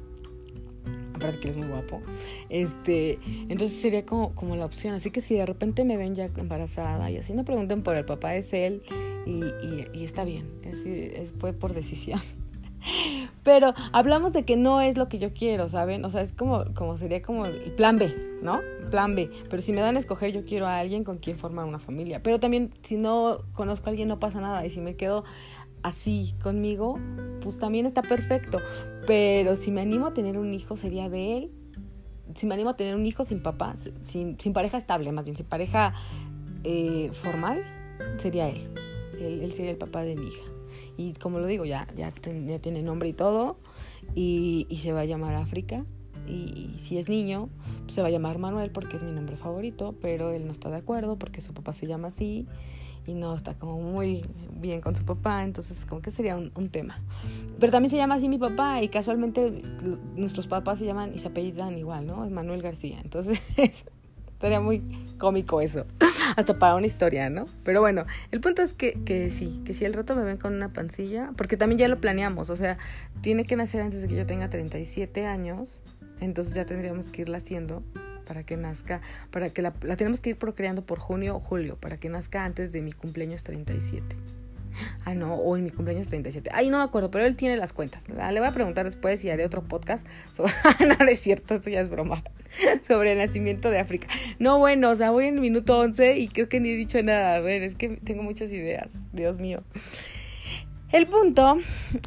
aparte 1.26 1.40
que 1.40 1.50
es 1.50 1.58
muy 1.58 1.68
guapo. 1.68 2.02
Este, 2.50 3.20
entonces 3.50 3.78
sería 3.80 4.06
como, 4.06 4.34
como 4.36 4.56
la 4.56 4.66
opción. 4.66 4.94
Así 4.94 5.12
que 5.12 5.22
si 5.22 5.36
de 5.36 5.46
repente 5.46 5.84
me 5.84 5.98
ven 5.98 6.16
ya 6.16 6.30
embarazada 6.38 7.10
y 7.12 7.18
así 7.18 7.34
no 7.34 7.44
pregunten 7.44 7.84
por 7.84 7.96
el 7.96 8.06
papá, 8.06 8.36
es 8.36 8.54
él 8.54 8.84
y, 9.26 9.98
y, 9.98 10.04
está 10.04 10.24
bien. 10.24 10.48
Es, 10.64 11.34
fue 11.38 11.54
por 11.54 11.74
decisión. 11.74 12.20
Pero 13.44 13.74
hablamos 13.92 14.34
de 14.34 14.44
que 14.44 14.56
no 14.58 14.82
es 14.82 14.98
lo 14.98 15.08
que 15.10 15.18
yo 15.18 15.34
quiero, 15.34 15.68
¿saben? 15.68 16.06
O 16.06 16.10
sea, 16.10 16.22
es 16.22 16.32
como, 16.32 16.66
como 16.74 16.98
sería 16.98 17.22
como 17.22 17.46
el 17.46 17.72
plan 17.72 17.98
B, 17.98 18.14
¿no? 18.42 18.62
Plan 18.92 19.16
B. 19.16 19.30
Pero 19.50 19.62
si 19.62 19.74
me 19.74 19.82
dan 19.82 19.96
a 19.96 20.00
escoger, 20.00 20.32
yo 20.32 20.46
quiero 20.46 20.68
a 20.68 20.78
alguien 20.78 21.04
con 21.04 21.18
quien 21.18 21.38
formar 21.38 21.66
una 21.66 21.80
familia. 21.80 22.22
Pero 22.22 22.40
también, 22.40 22.74
si 22.84 22.96
no 22.96 23.40
conozco 23.54 23.88
a 23.88 23.90
alguien, 23.90 24.08
no 24.08 24.20
pasa 24.20 24.40
nada. 24.40 24.66
Y 24.66 24.70
si 24.70 24.82
me 24.82 24.96
quedo 24.96 25.24
así 25.86 26.34
conmigo, 26.42 27.00
pues 27.42 27.60
también 27.60 27.86
está 27.86 28.02
perfecto. 28.02 28.60
Pero 29.06 29.56
si 29.56 29.70
me 29.70 29.82
animo 29.82 30.08
a 30.08 30.14
tener 30.14 30.38
un 30.38 30.52
hijo, 30.54 30.76
sería 30.78 31.10
de 31.10 31.38
él. 31.38 31.52
Si 32.34 32.48
me 32.48 32.56
animo 32.56 32.72
a 32.72 32.76
tener 32.76 32.96
un 32.96 33.06
hijo 33.06 33.24
sin 33.24 33.44
papá, 33.44 33.76
sin, 34.04 34.40
sin 34.40 34.52
pareja 34.52 34.80
estable, 34.80 35.12
más 35.12 35.26
bien, 35.26 35.38
sin 35.38 35.46
pareja 35.46 35.94
eh, 36.64 37.12
formal, 37.14 37.64
sería 38.18 38.50
él. 38.50 38.68
él. 39.20 39.54
sería 39.54 39.72
el 39.72 39.78
papá 39.78 40.02
de 40.02 40.16
mi 40.16 40.28
hija. 40.28 40.44
Y 40.98 41.14
como 41.14 41.40
lo 41.40 41.46
digo, 41.46 41.66
ya, 41.66 41.88
ya, 41.96 42.12
tiene 42.12 42.82
nombre 42.82 43.10
y 43.10 43.14
todo. 43.14 43.58
Y, 44.16 44.66
y, 44.70 44.78
se 44.78 44.92
va 44.92 45.02
a 45.02 45.06
llamar 45.06 45.36
África. 45.36 45.86
Y, 46.28 46.72
y 46.76 46.80
si 46.80 46.98
es 46.98 47.10
niño, 47.10 47.50
pues 47.84 47.94
se 47.94 48.02
va 48.02 48.08
a 48.08 48.12
llamar 48.12 48.38
Manuel 48.38 48.72
porque 48.72 48.98
es 48.98 49.04
mi 49.04 49.12
nombre 49.12 49.38
favorito. 49.38 49.96
Pero 50.02 50.32
él 50.32 50.46
no 50.46 50.52
está 50.52 50.70
de 50.70 50.78
acuerdo 50.78 51.18
porque 51.18 51.42
su 51.42 51.54
papá 51.54 51.74
se 51.74 51.88
llama 51.88 52.10
así 52.10 52.48
y 53.08 53.14
no 53.14 53.36
está 53.36 53.54
como 53.54 53.80
muy 53.80 54.26
bien 54.60 54.82
con 54.82 54.96
su 54.96 55.06
papá, 55.06 55.44
entonces 55.44 55.86
como 55.86 56.02
que 56.02 56.12
sería 56.12 56.36
un, 56.36 56.70
tema. 56.70 57.00
Pero 57.60 57.72
también 57.72 57.90
se 57.90 57.98
llama 57.98 58.16
así 58.16 58.30
mi 58.30 58.38
papá 58.38 58.82
y 58.82 58.90
casualmente 58.90 59.62
nuestros 60.16 60.48
papás 60.48 60.80
se 60.80 60.86
llaman 60.86 61.14
y 61.14 61.20
se 61.20 61.28
apellidan 61.28 61.78
igual, 61.78 62.08
¿no? 62.08 62.28
Manuel 62.30 62.62
García, 62.62 63.00
entonces 63.04 63.40
estaría 64.28 64.60
muy 64.60 64.82
cómico 65.18 65.62
eso, 65.62 65.86
hasta 66.36 66.58
para 66.58 66.76
una 66.76 66.88
historia, 66.88 67.30
¿no? 67.30 67.46
Pero 67.64 67.82
bueno, 67.82 68.06
el 68.32 68.42
punto 68.42 68.62
es 68.62 68.74
que, 68.74 68.94
que 69.06 69.30
sí, 69.30 69.62
que 69.66 69.74
si 69.74 69.86
el 69.86 69.94
rato 69.94 70.16
me 70.16 70.24
ven 70.24 70.38
con 70.38 70.54
una 70.54 70.74
pancilla, 70.74 71.32
porque 71.38 71.58
también 71.58 71.80
ya 71.80 71.88
lo 71.88 72.00
planeamos, 72.02 72.50
o 72.50 72.56
sea, 72.56 72.78
tiene 73.22 73.46
que 73.46 73.56
nacer 73.56 73.82
antes 73.82 74.02
de 74.02 74.08
que 74.08 74.16
yo 74.16 74.26
tenga 74.26 74.50
37 74.50 75.26
años, 75.28 75.82
entonces 76.20 76.54
ya 76.54 76.66
tendríamos 76.66 77.10
que 77.10 77.24
irla 77.24 77.38
haciendo 77.38 77.84
para 78.26 78.44
que 78.44 78.58
nazca, 78.58 79.02
para 79.32 79.50
que 79.50 79.62
la, 79.62 79.72
tenemos 79.72 80.20
que 80.20 80.32
ir 80.32 80.38
procreando 80.38 80.86
por 80.86 81.00
junio 81.00 81.36
o 81.36 81.40
julio, 81.40 81.78
para 81.80 81.98
que 81.98 82.10
nazca 82.10 82.44
antes 82.44 82.72
de 82.72 82.82
mi 82.82 82.92
cumpleaños 82.92 83.44
37. 83.44 84.16
Ah, 85.06 85.16
no, 85.16 85.56
en 85.56 85.64
mi 85.64 85.70
cumpleaños 85.70 86.08
37. 86.08 86.50
Ay, 86.52 86.70
no 86.70 86.80
me 86.80 86.84
acuerdo, 86.84 87.10
pero 87.10 87.26
él 87.26 87.38
tiene 87.38 87.56
las 87.56 87.72
cuentas. 87.72 88.10
Le 88.10 88.40
voy 88.40 88.48
a 88.48 88.52
preguntar 88.52 88.84
después 88.84 89.24
y 89.24 89.30
haré 89.30 89.46
otro 89.46 89.64
podcast 89.64 90.06
sobre... 90.34 90.52
no, 90.86 90.96
no 90.98 91.08
es 91.08 91.20
cierto, 91.20 91.54
esto 91.54 91.70
ya 91.70 91.80
es 91.80 91.90
broma. 91.90 92.24
sobre 92.88 93.14
el 93.14 93.18
nacimiento 93.18 93.70
de 93.70 93.80
África. 93.80 94.08
No, 94.40 94.60
bueno, 94.60 94.90
o 94.90 94.96
sea, 94.96 95.12
voy 95.12 95.28
en 95.28 95.36
el 95.36 95.42
minuto 95.42 95.78
11 95.80 96.18
y 96.18 96.28
creo 96.28 96.50
que 96.50 96.60
ni 96.60 96.70
he 96.70 96.76
dicho 96.76 97.02
nada. 97.04 97.36
A 97.36 97.40
ver, 97.40 97.64
es 97.64 97.76
que 97.76 97.98
tengo 97.98 98.24
muchas 98.24 98.52
ideas. 98.52 98.92
Dios 99.14 99.38
mío. 99.38 99.64
El 100.92 101.08
punto 101.08 101.58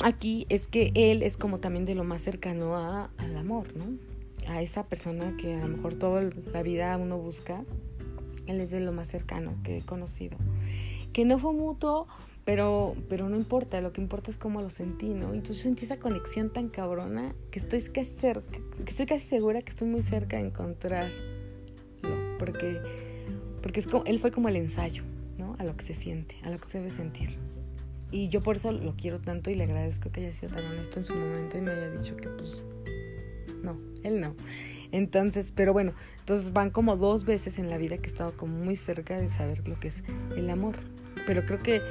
aquí 0.05 0.47
es 0.49 0.67
que 0.67 0.93
él 0.95 1.23
es 1.23 1.37
como 1.37 1.59
también 1.59 1.85
de 1.85 1.95
lo 1.95 2.05
más 2.05 2.23
cercano 2.23 2.77
a, 2.77 3.11
al 3.19 3.37
amor, 3.37 3.67
¿no? 3.77 4.09
a 4.49 4.63
esa 4.63 4.85
persona 4.85 5.37
que 5.37 5.55
a 5.55 5.61
lo 5.61 5.69
mejor 5.69 5.95
toda 5.95 6.23
la 6.53 6.63
vida 6.63 6.97
uno 6.97 7.19
busca, 7.19 7.65
él 8.47 8.61
es 8.61 8.71
de 8.71 8.81
lo 8.81 8.93
más 8.93 9.09
cercano 9.09 9.55
que 9.63 9.79
he 9.79 9.83
conocido. 9.83 10.39
Que 11.13 11.25
no 11.25 11.39
fue 11.39 11.53
mutuo, 11.53 12.07
pero, 12.45 12.95
pero 13.09 13.29
no 13.29 13.37
importa, 13.37 13.81
lo 13.81 13.93
que 13.93 14.01
importa 14.01 14.31
es 14.31 14.39
cómo 14.39 14.63
lo 14.63 14.71
sentí, 14.71 15.11
¿no? 15.11 15.35
Entonces 15.35 15.63
sentí 15.63 15.85
esa 15.85 15.99
conexión 15.99 16.51
tan 16.51 16.69
cabrona 16.69 17.35
que 17.51 17.59
estoy 17.59 17.83
casi, 17.83 18.13
cerca, 18.17 18.59
que 18.85 18.91
estoy 18.91 19.07
casi 19.07 19.27
segura 19.27 19.61
que 19.61 19.71
estoy 19.71 19.89
muy 19.89 20.03
cerca 20.03 20.39
de 20.39 20.47
encontrarlo, 20.47 21.13
porque, 22.39 22.81
porque 23.63 23.81
es 23.81 23.87
como, 23.87 24.05
él 24.05 24.19
fue 24.19 24.31
como 24.31 24.49
el 24.49 24.57
ensayo, 24.57 25.03
¿no? 25.37 25.55
A 25.59 25.65
lo 25.65 25.77
que 25.77 25.85
se 25.85 25.95
siente, 25.95 26.37
a 26.43 26.51
lo 26.51 26.59
que 26.59 26.67
se 26.67 26.79
debe 26.79 26.91
sentir. 26.91 27.37
Y 28.11 28.29
yo 28.29 28.43
por 28.43 28.57
eso 28.57 28.73
lo 28.73 28.95
quiero 28.97 29.21
tanto 29.21 29.51
y 29.51 29.55
le 29.55 29.65
agradezco 29.65 30.11
que 30.11 30.21
haya 30.21 30.33
sido 30.33 30.55
tan 30.55 30.65
honesto 30.65 30.99
en 30.99 31.05
su 31.05 31.15
momento 31.15 31.59
y 31.59 31.61
me 31.61 31.73
haya 31.73 31.91
dicho 31.91 32.17
que 32.17 32.29
pues 32.29 32.65
no, 33.63 33.79
él 34.03 34.21
no. 34.21 34.35
Entonces, 34.93 35.53
pero 35.55 35.73
bueno, 35.73 35.93
entonces 36.21 36.53
van 36.53 36.71
como 36.71 36.97
dos 36.97 37.25
veces 37.25 37.59
en 37.59 37.69
la 37.69 37.77
vida 37.77 37.99
que 37.99 38.09
he 38.09 38.13
estado 38.13 38.37
como 38.37 38.57
muy 38.57 38.77
cerca 38.77 39.21
de 39.21 39.31
saber 39.31 39.69
lo 39.69 39.79
que 39.79 39.89
es 39.89 40.03
el 40.37 40.49
amor. 40.49 40.77
Pero 41.27 41.45
creo 41.45 41.63
que 41.63 41.83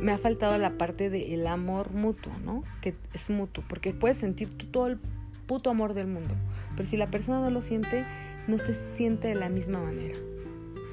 me 0.00 0.12
ha 0.12 0.18
faltado 0.18 0.58
la 0.58 0.76
parte 0.76 1.10
del 1.10 1.46
amor 1.46 1.92
mutuo, 1.92 2.32
¿no? 2.44 2.64
Que 2.80 2.94
es 3.12 3.30
mutuo, 3.30 3.62
porque 3.68 3.92
puedes 3.92 4.18
sentir 4.18 4.48
tú 4.56 4.66
todo 4.66 4.88
el 4.88 4.98
puto 5.46 5.70
amor 5.70 5.94
del 5.94 6.06
mundo, 6.06 6.34
pero 6.76 6.88
si 6.88 6.96
la 6.96 7.10
persona 7.10 7.40
no 7.40 7.50
lo 7.50 7.60
siente, 7.60 8.04
no 8.48 8.58
se 8.58 8.74
siente 8.74 9.28
de 9.28 9.34
la 9.34 9.48
misma 9.48 9.80
manera, 9.80 10.18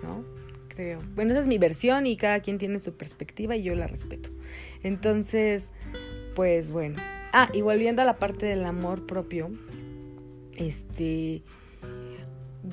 ¿no? 0.03 0.23
Creo. 0.75 0.99
Bueno, 1.15 1.31
esa 1.31 1.41
es 1.41 1.47
mi 1.47 1.57
versión 1.57 2.05
y 2.05 2.15
cada 2.15 2.39
quien 2.39 2.57
tiene 2.57 2.79
su 2.79 2.95
perspectiva 2.95 3.55
y 3.55 3.63
yo 3.63 3.75
la 3.75 3.87
respeto. 3.87 4.29
Entonces, 4.83 5.69
pues 6.35 6.71
bueno. 6.71 6.95
Ah, 7.33 7.49
y 7.53 7.61
volviendo 7.61 8.01
a 8.01 8.05
la 8.05 8.17
parte 8.17 8.45
del 8.45 8.65
amor 8.65 9.05
propio, 9.05 9.51
este, 10.57 11.43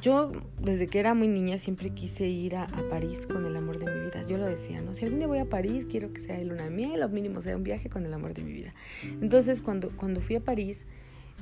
yo 0.01 0.33
desde 0.61 0.87
que 0.87 0.99
era 0.99 1.15
muy 1.15 1.29
niña 1.29 1.59
siempre 1.59 1.91
quise 1.91 2.27
ir 2.27 2.57
a, 2.57 2.67
París 2.91 3.27
con 3.27 3.47
el 3.47 3.57
amor 3.57 3.79
de 3.79 3.93
mi 3.93 4.01
vida. 4.07 4.23
Yo 4.29 4.39
lo 4.39 4.47
decía, 4.47 4.81
¿no? 4.81 4.95
Si 4.95 5.05
algún 5.05 5.19
día 5.19 5.29
voy 5.29 5.39
a 5.39 5.45
París, 5.45 5.87
quiero 5.89 6.13
que 6.13 6.21
sea 6.21 6.41
el 6.41 6.49
luna 6.49 6.71
miel, 6.71 7.03
o 7.03 7.09
mínimo 7.09 7.43
sea 7.43 7.57
un 7.57 7.65
viaje 7.65 7.89
con 7.89 8.07
el 8.07 8.15
amor 8.15 8.35
de 8.35 8.43
mi 8.43 8.53
vida. 8.53 8.75
Entonces, 9.21 9.61
cuando, 9.61 9.91
cuando 9.97 10.21
fui 10.21 10.37
a 10.37 10.41
París, 10.41 10.87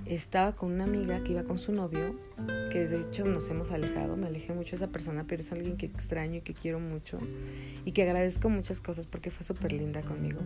estaba 0.06 0.54
con 0.54 0.72
una 0.72 0.84
amiga 0.84 1.22
que 1.22 1.32
iba 1.32 1.42
con 1.42 1.58
su 1.58 1.72
novio, 1.72 2.14
que 2.70 2.86
de 2.86 3.00
hecho 3.00 3.24
nos 3.24 3.48
hemos 3.50 3.70
alejado, 3.70 4.16
me 4.16 4.26
alejé 4.26 4.52
mucho 4.52 4.70
de 4.70 4.76
esa 4.76 4.88
persona, 4.88 5.24
pero 5.26 5.42
es 5.42 5.52
alguien 5.52 5.76
que 5.76 5.86
extraño 5.86 6.36
y 6.36 6.40
que 6.42 6.54
quiero 6.54 6.78
mucho 6.78 7.18
y 7.84 7.92
que 7.92 8.02
agradezco 8.02 8.48
muchas 8.48 8.80
cosas 8.80 9.06
porque 9.06 9.30
fue 9.30 9.44
súper 9.44 9.72
linda 9.72 10.02
conmigo. 10.02 10.40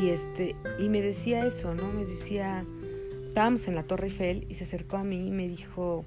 Y 0.00 0.08
este, 0.08 0.56
y 0.78 0.88
me 0.88 1.02
decía 1.02 1.46
eso, 1.46 1.74
¿no? 1.74 1.92
Me 1.92 2.04
decía, 2.04 2.64
estábamos 3.28 3.68
en 3.68 3.74
la 3.74 3.82
Torre 3.82 4.06
Eiffel 4.06 4.46
y 4.48 4.54
se 4.54 4.64
acercó 4.64 4.96
a 4.96 5.04
mí 5.04 5.28
y 5.28 5.30
me 5.30 5.48
dijo 5.48 6.04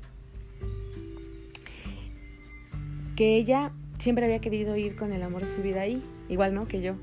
que 3.16 3.38
ella 3.38 3.72
siempre 4.00 4.26
había 4.26 4.40
querido 4.40 4.76
ir 4.76 4.96
con 4.96 5.14
el 5.14 5.22
amor 5.22 5.44
de 5.46 5.54
su 5.54 5.62
vida 5.62 5.82
ahí, 5.82 6.02
igual 6.30 6.54
no 6.54 6.68
que 6.68 6.82
yo. 6.82 6.96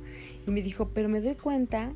Y 0.47 0.51
me 0.51 0.63
dijo, 0.63 0.89
pero 0.93 1.09
me 1.09 1.21
doy 1.21 1.35
cuenta, 1.35 1.93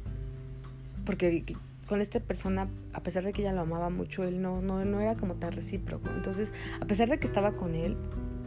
porque 1.05 1.45
con 1.87 2.01
esta 2.01 2.21
persona, 2.21 2.69
a 2.93 3.03
pesar 3.03 3.25
de 3.25 3.33
que 3.33 3.43
ella 3.43 3.53
lo 3.53 3.63
amaba 3.63 3.91
mucho, 3.91 4.25
él 4.25 4.41
no, 4.41 4.63
no, 4.63 4.85
no 4.85 5.01
era 5.01 5.17
como 5.17 5.35
tan 5.35 5.53
recíproco. 5.53 6.11
Entonces, 6.11 6.53
a 6.81 6.87
pesar 6.87 7.09
de 7.09 7.19
que 7.19 7.27
estaba 7.27 7.53
con 7.53 7.75
él, 7.75 7.97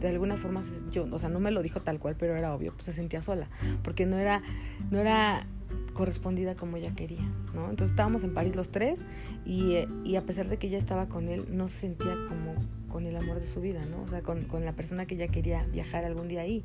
de 0.00 0.08
alguna 0.08 0.36
forma, 0.36 0.62
yo, 0.90 1.06
o 1.10 1.18
sea, 1.18 1.28
no 1.28 1.40
me 1.40 1.50
lo 1.50 1.62
dijo 1.62 1.80
tal 1.80 1.98
cual, 1.98 2.16
pero 2.18 2.36
era 2.36 2.54
obvio, 2.54 2.72
pues 2.72 2.84
se 2.84 2.92
sentía 2.92 3.22
sola, 3.22 3.48
porque 3.82 4.06
no 4.06 4.18
era, 4.18 4.42
no 4.90 4.98
era 4.98 5.44
correspondida 5.92 6.54
como 6.54 6.76
ella 6.76 6.94
quería, 6.94 7.28
¿no? 7.54 7.68
Entonces 7.70 7.90
estábamos 7.90 8.22
en 8.22 8.32
París 8.32 8.54
los 8.54 8.68
tres 8.68 9.00
y, 9.44 9.78
y, 10.04 10.16
a 10.16 10.22
pesar 10.22 10.48
de 10.48 10.56
que 10.56 10.68
ella 10.68 10.78
estaba 10.78 11.08
con 11.08 11.28
él, 11.28 11.46
no 11.50 11.66
se 11.66 11.80
sentía 11.80 12.14
como 12.28 12.54
con 12.88 13.04
el 13.04 13.16
amor 13.16 13.40
de 13.40 13.46
su 13.46 13.60
vida, 13.60 13.84
¿no? 13.84 14.02
O 14.02 14.06
sea, 14.06 14.22
con, 14.22 14.44
con 14.44 14.64
la 14.64 14.72
persona 14.72 15.06
que 15.06 15.16
ella 15.16 15.28
quería 15.28 15.64
viajar 15.64 16.04
algún 16.04 16.28
día 16.28 16.42
ahí. 16.42 16.64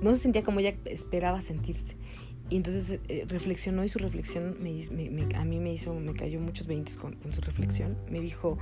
No 0.00 0.14
se 0.14 0.22
sentía 0.22 0.44
como 0.44 0.60
ella 0.60 0.74
esperaba 0.84 1.40
sentirse. 1.40 1.96
Y 2.50 2.56
entonces 2.56 2.98
eh, 3.08 3.24
reflexionó 3.28 3.84
y 3.84 3.88
su 3.88 3.98
reflexión 3.98 4.56
me, 4.60 4.72
me, 4.90 5.36
a 5.36 5.44
mí 5.44 5.58
me 5.58 5.72
hizo, 5.72 5.92
me 5.94 6.12
cayó 6.14 6.40
muchos 6.40 6.66
veintes 6.66 6.96
con, 6.96 7.16
su 7.32 7.40
reflexión. 7.40 7.96
Me 8.10 8.20
dijo, 8.20 8.58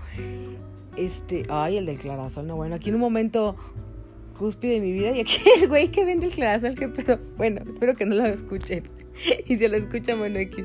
este, 0.97 1.45
ay, 1.49 1.77
el 1.77 1.87
del 1.87 1.99
clarasol, 1.99 2.47
no, 2.47 2.57
bueno, 2.57 2.75
aquí 2.75 2.89
en 2.89 2.97
un 2.97 3.01
momento 3.01 3.57
cúspide 4.37 4.75
de 4.75 4.81
mi 4.81 4.93
vida 4.93 5.13
y 5.13 5.21
aquí 5.21 5.39
el 5.63 5.69
güey 5.69 5.91
que 5.91 6.05
vende 6.05 6.27
el 6.27 6.33
clarasol, 6.33 6.75
qué 6.75 6.89
pedo. 6.89 7.21
Bueno, 7.37 7.63
espero 7.65 7.95
que 7.95 8.07
no 8.07 8.17
lo 8.17 8.27
escuchen. 8.27 8.85
y 9.47 9.57
se 9.57 9.69
lo 9.69 9.77
escucha, 9.77 10.15
bueno, 10.15 10.39
X. 10.39 10.65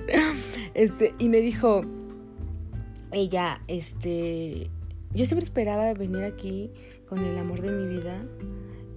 Este, 0.73 1.13
y 1.19 1.29
me 1.29 1.41
dijo, 1.41 1.83
ella, 3.11 3.61
este, 3.67 4.69
yo 5.13 5.25
siempre 5.25 5.43
esperaba 5.43 5.93
venir 5.93 6.23
aquí 6.23 6.71
con 7.07 7.19
el 7.23 7.37
amor 7.37 7.61
de 7.61 7.71
mi 7.71 7.97
vida 7.97 8.23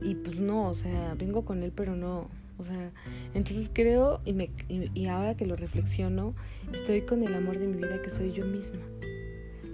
y 0.01 0.15
pues 0.15 0.39
no, 0.39 0.69
o 0.69 0.75
sea, 0.75 1.15
vengo 1.19 1.45
con 1.45 1.63
él, 1.63 1.73
pero 1.75 1.97
no. 1.97 2.31
O 2.59 2.65
sea, 2.65 2.93
entonces 3.35 3.71
creo 3.73 4.21
y, 4.25 4.33
me, 4.33 4.51
y 4.69 5.07
ahora 5.07 5.37
que 5.37 5.47
lo 5.47 5.57
reflexiono, 5.57 6.35
estoy 6.73 7.03
con 7.03 7.23
el 7.23 7.35
amor 7.35 7.59
de 7.59 7.67
mi 7.67 7.77
vida 7.77 8.01
que 8.03 8.11
soy 8.11 8.33
yo 8.33 8.45
misma. 8.47 8.81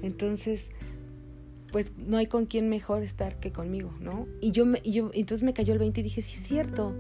Entonces, 0.03 0.71
pues 1.71 1.93
no 1.97 2.17
hay 2.17 2.27
con 2.27 2.47
quién 2.47 2.69
mejor 2.69 3.03
estar 3.03 3.39
que 3.39 3.53
conmigo, 3.53 3.93
¿no? 4.01 4.27
Y 4.41 4.51
yo, 4.53 4.67
me, 4.67 4.81
y 4.83 4.93
yo 4.93 5.11
entonces 5.15 5.45
me 5.45 5.53
cayó 5.53 5.73
el 5.73 5.79
20 5.79 6.01
y 6.01 6.03
dije, 6.03 6.23
sí 6.23 6.35
es 6.37 6.43
cierto, 6.43 6.95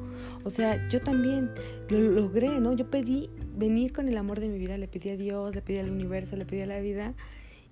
o 0.44 0.50
sea, 0.50 0.86
yo 0.88 1.00
también 1.00 1.50
lo 1.88 1.98
logré, 2.00 2.60
¿no? 2.60 2.72
Yo 2.74 2.88
pedí 2.88 3.30
venir 3.56 3.92
con 3.92 4.08
el 4.08 4.16
amor 4.16 4.40
de 4.40 4.48
mi 4.48 4.58
vida, 4.58 4.78
le 4.78 4.86
pedí 4.86 5.10
a 5.10 5.16
Dios, 5.16 5.54
le 5.54 5.62
pedí 5.62 5.78
al 5.78 5.90
universo, 5.90 6.36
le 6.36 6.44
pedí 6.44 6.60
a 6.60 6.66
la 6.66 6.80
vida 6.80 7.14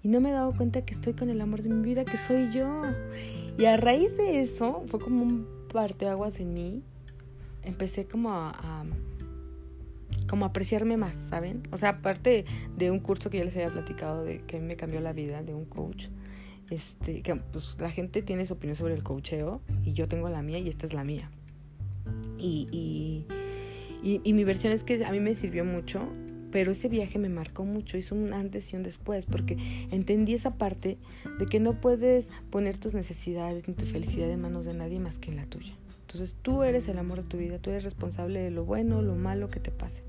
y 0.03 0.09
no 0.09 0.21
me 0.21 0.31
he 0.31 0.33
dado 0.33 0.53
cuenta 0.57 0.85
que 0.85 0.95
estoy 0.95 1.15
con 1.15 1.29
el 1.31 1.41
amor 1.41 1.63
de 1.63 1.71
mi 1.71 1.83
vida, 1.83 2.05
que 2.05 2.17
soy 2.17 2.51
yo. 2.53 2.83
Y 3.59 3.65
a 3.65 3.77
raíz 3.77 4.17
de 4.17 4.41
eso, 4.41 4.85
fue 4.89 5.01
como 5.01 5.23
un 5.23 5.47
parteaguas 5.73 6.41
en 6.41 6.55
mí, 6.55 6.83
empecé 7.69 8.07
como 8.07 8.31
a, 8.31 8.51
a 8.51 8.85
como 10.29 10.45
apreciarme 10.45 10.97
más, 10.97 11.17
¿saben? 11.17 11.63
O 11.73 11.77
sea, 11.77 11.91
aparte 11.91 12.45
de 12.77 12.91
un 12.91 13.01
curso 13.01 13.31
que 13.31 13.39
ya 13.39 13.45
les 13.45 13.57
había 13.57 13.71
platicado 13.71 14.25
de 14.25 14.41
que 14.41 14.61
me 14.61 14.77
cambió 14.77 15.01
la 15.01 15.13
vida, 15.13 15.43
de 15.43 15.55
un 15.55 15.65
coach, 15.65 16.09
este, 16.71 17.23
que 17.23 17.35
pues 17.35 17.77
la 17.79 17.91
gente 17.91 18.23
tiene 18.23 18.47
su 18.47 18.55
opinión 18.55 18.77
sobre 18.77 18.95
el 18.95 19.03
cocheo 19.03 19.61
y 19.85 19.93
yo 19.95 20.07
tengo 20.07 20.29
la 20.29 20.43
mía 20.43 20.59
y 20.59 20.69
esta 20.69 20.87
es 20.87 20.95
la 20.95 21.03
mía. 21.03 21.31
Y, 22.39 22.69
y, 24.03 24.21
y, 24.25 24.33
mi 24.33 24.45
versión 24.45 24.73
es 24.73 24.85
que 24.85 25.05
a 25.05 25.11
mí 25.11 25.21
me 25.21 25.35
sirvió 25.35 25.65
mucho, 25.65 26.09
pero 26.53 26.71
ese 26.71 26.89
viaje 26.89 27.19
me 27.19 27.29
marcó 27.29 27.65
mucho, 27.65 27.99
hizo 27.99 28.15
un 28.15 28.33
antes 28.33 28.73
y 28.73 28.77
un 28.77 28.83
después, 28.83 29.27
porque 29.27 29.57
entendí 29.91 30.35
esa 30.35 30.55
parte 30.55 30.99
de 31.39 31.47
que 31.47 31.61
no 31.61 31.81
puedes 31.81 32.31
poner 32.51 32.79
tus 32.79 32.95
necesidades 32.95 33.67
ni 33.67 33.75
tu 33.75 33.85
felicidad 33.87 34.31
en 34.31 34.41
manos 34.41 34.65
de 34.65 34.75
nadie 34.75 35.01
más 35.01 35.19
que 35.19 35.31
en 35.31 35.37
la 35.37 35.47
tuya. 35.47 35.75
Entonces 36.09 36.35
tú 36.41 36.63
eres 36.63 36.89
el 36.89 36.99
amor 36.99 37.23
de 37.23 37.29
tu 37.29 37.37
vida, 37.37 37.59
tú 37.59 37.69
eres 37.69 37.85
responsable 37.85 38.41
de 38.41 38.51
lo 38.51 38.65
bueno, 38.65 39.03
lo 39.03 39.15
malo 39.15 39.49
que 39.49 39.61
te 39.61 39.71
pase 39.71 40.03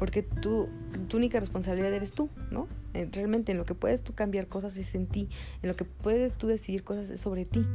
porque 0.00 0.22
tú, 0.22 0.66
tu 1.08 1.18
única 1.18 1.38
responsabilidad 1.40 1.92
eres 1.92 2.12
tú, 2.12 2.30
¿no? 2.50 2.68
Eh, 2.94 3.06
realmente 3.12 3.52
en 3.52 3.58
lo 3.58 3.66
que 3.66 3.74
puedes 3.74 4.00
tú 4.00 4.14
cambiar 4.14 4.46
cosas 4.46 4.78
es 4.78 4.94
en 4.94 5.06
ti, 5.06 5.28
en 5.62 5.68
lo 5.68 5.76
que 5.76 5.84
puedes 5.84 6.32
tú 6.32 6.46
decidir 6.46 6.84
cosas 6.84 7.10
es 7.10 7.20
sobre 7.20 7.44
ti. 7.44 7.66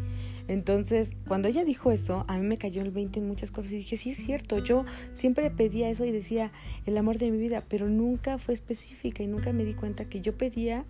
Entonces, 0.47 1.11
cuando 1.27 1.49
ella 1.49 1.63
dijo 1.63 1.91
eso, 1.91 2.25
a 2.27 2.39
mí 2.39 2.47
me 2.47 2.57
cayó 2.57 2.81
el 2.81 2.89
20 2.89 3.19
en 3.19 3.27
muchas 3.27 3.51
cosas 3.51 3.71
y 3.73 3.75
dije, 3.75 3.95
sí 3.95 4.09
es 4.09 4.17
cierto, 4.17 4.57
yo 4.57 4.85
siempre 5.11 5.51
pedía 5.51 5.87
eso 5.87 6.03
y 6.03 6.11
decía 6.11 6.51
el 6.87 6.97
amor 6.97 7.19
de 7.19 7.29
mi 7.29 7.37
vida, 7.37 7.63
pero 7.69 7.89
nunca 7.89 8.39
fue 8.39 8.55
específica 8.55 9.21
y 9.21 9.27
nunca 9.27 9.53
me 9.53 9.63
di 9.63 9.75
cuenta 9.75 10.05
que 10.05 10.21
yo 10.21 10.35
pedía 10.35 10.83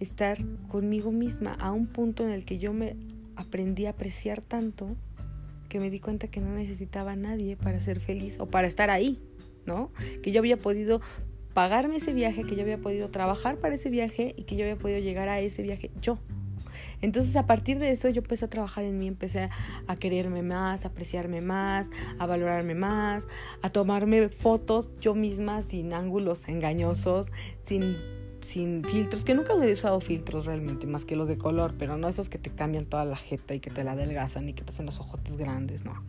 estar 0.00 0.38
conmigo 0.68 1.12
misma 1.12 1.52
a 1.52 1.70
un 1.70 1.86
punto 1.86 2.24
en 2.24 2.30
el 2.30 2.46
que 2.46 2.56
yo 2.56 2.72
me 2.72 2.96
aprendí 3.36 3.84
a 3.84 3.90
apreciar 3.90 4.40
tanto 4.40 4.96
que 5.68 5.80
me 5.80 5.90
di 5.90 6.00
cuenta 6.00 6.28
que 6.28 6.40
no 6.40 6.52
necesitaba 6.52 7.12
a 7.12 7.16
nadie 7.16 7.56
para 7.56 7.80
ser 7.80 8.00
feliz 8.00 8.38
o 8.40 8.46
para 8.46 8.66
estar 8.66 8.90
ahí, 8.90 9.18
¿no? 9.66 9.92
Que 10.22 10.32
yo 10.32 10.40
había 10.40 10.56
podido 10.56 11.00
pagarme 11.54 11.96
ese 11.96 12.12
viaje, 12.12 12.44
que 12.44 12.54
yo 12.54 12.62
había 12.62 12.78
podido 12.78 13.08
trabajar 13.10 13.56
para 13.58 13.74
ese 13.74 13.90
viaje 13.90 14.34
y 14.36 14.44
que 14.44 14.56
yo 14.56 14.64
había 14.64 14.76
podido 14.76 15.00
llegar 15.00 15.28
a 15.28 15.40
ese 15.40 15.62
viaje 15.62 15.90
yo. 16.00 16.18
Entonces 17.00 17.36
a 17.36 17.46
partir 17.46 17.78
de 17.78 17.90
eso 17.90 18.08
yo 18.08 18.22
empecé 18.22 18.44
a 18.44 18.48
trabajar 18.48 18.84
en 18.84 18.98
mí, 18.98 19.06
empecé 19.06 19.50
a 19.86 19.96
quererme 19.96 20.42
más, 20.42 20.84
a 20.84 20.88
apreciarme 20.88 21.40
más, 21.40 21.90
a 22.18 22.26
valorarme 22.26 22.74
más, 22.74 23.28
a 23.62 23.70
tomarme 23.70 24.28
fotos 24.28 24.90
yo 25.00 25.14
misma 25.14 25.62
sin 25.62 25.92
ángulos 25.92 26.48
engañosos, 26.48 27.30
sin, 27.62 27.96
sin 28.48 28.82
filtros, 28.82 29.24
que 29.24 29.34
nunca 29.34 29.52
he 29.52 29.72
usado 29.72 30.00
filtros 30.00 30.46
realmente, 30.46 30.86
más 30.86 31.04
que 31.04 31.16
los 31.16 31.28
de 31.28 31.36
color, 31.36 31.74
pero 31.78 31.98
no 31.98 32.08
esos 32.08 32.28
que 32.28 32.38
te 32.38 32.50
cambian 32.50 32.86
toda 32.86 33.04
la 33.04 33.16
jeta 33.16 33.54
y 33.54 33.60
que 33.60 33.70
te 33.70 33.84
la 33.84 33.92
adelgazan 33.92 34.48
y 34.48 34.54
que 34.54 34.64
te 34.64 34.72
hacen 34.72 34.86
los 34.86 34.98
ojotes 34.98 35.36
grandes, 35.36 35.84
no. 35.84 36.02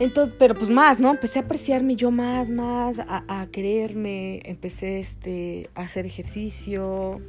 Entonces, 0.00 0.34
pero 0.38 0.56
pues 0.56 0.70
más, 0.70 0.98
¿no? 0.98 1.12
Empecé 1.12 1.38
a 1.38 1.42
apreciarme 1.42 1.94
yo 1.94 2.10
más, 2.10 2.50
más, 2.50 2.98
a, 2.98 3.24
a 3.28 3.46
quererme, 3.46 4.42
empecé 4.44 4.98
este, 4.98 5.70
a 5.76 5.82
hacer 5.82 6.04
ejercicio. 6.04 7.20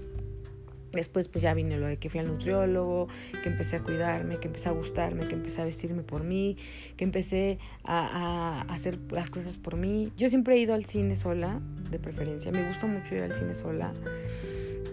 Después 0.96 1.28
pues 1.28 1.44
ya 1.44 1.54
vine 1.54 1.78
lo 1.78 1.88
de 1.88 1.98
que 1.98 2.10
fui 2.10 2.20
al 2.20 2.28
nutriólogo, 2.28 3.08
que 3.44 3.50
empecé 3.50 3.76
a 3.76 3.84
cuidarme, 3.84 4.38
que 4.38 4.48
empecé 4.48 4.70
a 4.70 4.72
gustarme, 4.72 5.28
que 5.28 5.36
empecé 5.36 5.62
a 5.62 5.66
vestirme 5.66 6.04
por 6.04 6.24
mí, 6.24 6.58
que 6.98 7.04
empecé 7.04 7.60
a, 7.84 8.62
hacer 8.70 8.98
las 9.12 9.30
cosas 9.30 9.58
por 9.58 9.76
mí. 9.76 10.12
Yo 10.18 10.30
siempre 10.30 10.56
he 10.56 10.60
ido 10.60 10.74
al 10.74 10.86
cine 10.86 11.16
sola, 11.16 11.62
de 11.90 12.00
preferencia. 12.00 12.52
Me 12.52 12.68
gusta 12.68 12.88
mucho 12.88 13.16
ir 13.16 13.24
al 13.24 13.36
cine 13.36 13.54
sola 13.54 13.94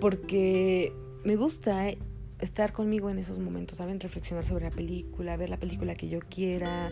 porque 0.00 0.92
me 1.25 1.37
gusta 1.37 1.92
estar 2.40 2.73
conmigo 2.73 3.09
en 3.09 3.18
esos 3.18 3.38
momentos, 3.38 3.78
¿saben? 3.78 4.00
Reflexionar 4.00 4.44
sobre 4.44 4.64
la 4.64 4.71
película, 4.71 5.37
ver 5.37 5.49
la 5.49 5.59
película 5.59 5.94
que 5.94 6.09
yo 6.09 6.18
quiera, 6.18 6.90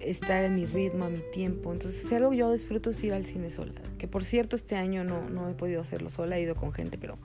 estar 0.00 0.42
en 0.44 0.54
mi 0.54 0.64
ritmo, 0.64 1.04
a 1.04 1.10
mi 1.10 1.20
tiempo. 1.32 1.72
Entonces, 1.72 2.08
si 2.08 2.14
algo 2.14 2.32
yo 2.32 2.50
disfruto 2.50 2.90
es 2.90 3.04
ir 3.04 3.12
al 3.12 3.26
cine 3.26 3.50
sola. 3.50 3.74
Que 3.98 4.08
por 4.08 4.24
cierto, 4.24 4.56
este 4.56 4.74
año 4.76 5.04
no, 5.04 5.28
no 5.28 5.50
he 5.50 5.54
podido 5.54 5.82
hacerlo 5.82 6.08
sola, 6.08 6.38
he 6.38 6.42
ido 6.42 6.54
con 6.54 6.72
gente, 6.72 6.96
pero, 6.96 7.18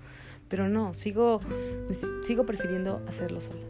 pero 0.52 0.70
no, 0.70 0.94
sigo, 0.94 1.40
sigo 2.24 2.46
prefiriendo 2.46 3.02
hacerlo 3.08 3.42
sola. 3.42 3.62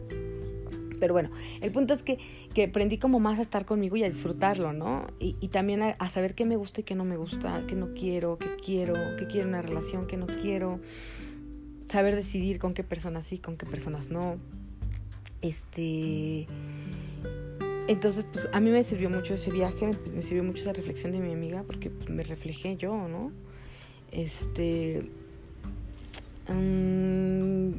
Pero 1.00 1.14
bueno, 1.14 1.30
el 1.62 1.72
punto 1.72 1.94
es 1.94 2.02
que, 2.02 2.18
que 2.54 2.64
aprendí 2.64 2.98
como 2.98 3.18
más 3.18 3.38
a 3.38 3.42
estar 3.42 3.64
conmigo 3.64 3.96
y 3.96 4.04
a 4.04 4.10
disfrutarlo, 4.10 4.74
¿no? 4.74 5.06
Y, 5.18 5.36
y 5.40 5.48
también 5.48 5.82
a, 5.82 5.90
a, 5.98 6.10
saber 6.10 6.34
qué 6.34 6.44
me 6.44 6.56
gusta 6.56 6.82
y 6.82 6.84
qué 6.84 6.94
no 6.94 7.04
me 7.04 7.16
gusta, 7.16 7.62
qué 7.66 7.74
no 7.74 7.94
quiero, 7.94 8.36
qué 8.38 8.54
quiero, 8.62 8.94
qué 9.18 9.26
quiero 9.26 9.48
una 9.48 9.62
relación, 9.62 10.06
qué 10.06 10.16
no 10.16 10.26
quiero 10.26 10.80
saber 11.92 12.16
decidir 12.16 12.58
con 12.58 12.72
qué 12.72 12.82
personas 12.82 13.26
sí, 13.26 13.38
con 13.38 13.56
qué 13.56 13.66
personas 13.66 14.08
no. 14.08 14.36
Este. 15.42 16.46
Entonces, 17.86 18.24
pues 18.32 18.48
a 18.52 18.60
mí 18.60 18.70
me 18.70 18.82
sirvió 18.82 19.10
mucho 19.10 19.34
ese 19.34 19.50
viaje, 19.50 19.90
me, 20.14 20.22
sirvió 20.22 20.42
mucho 20.42 20.62
esa 20.62 20.72
reflexión 20.72 21.12
de 21.12 21.18
mi 21.18 21.32
amiga, 21.32 21.64
porque 21.64 21.90
pues, 21.90 22.08
me 22.08 22.22
reflejé 22.22 22.76
yo, 22.76 23.08
¿no? 23.08 23.30
Este. 24.10 25.10
Um, 26.48 27.74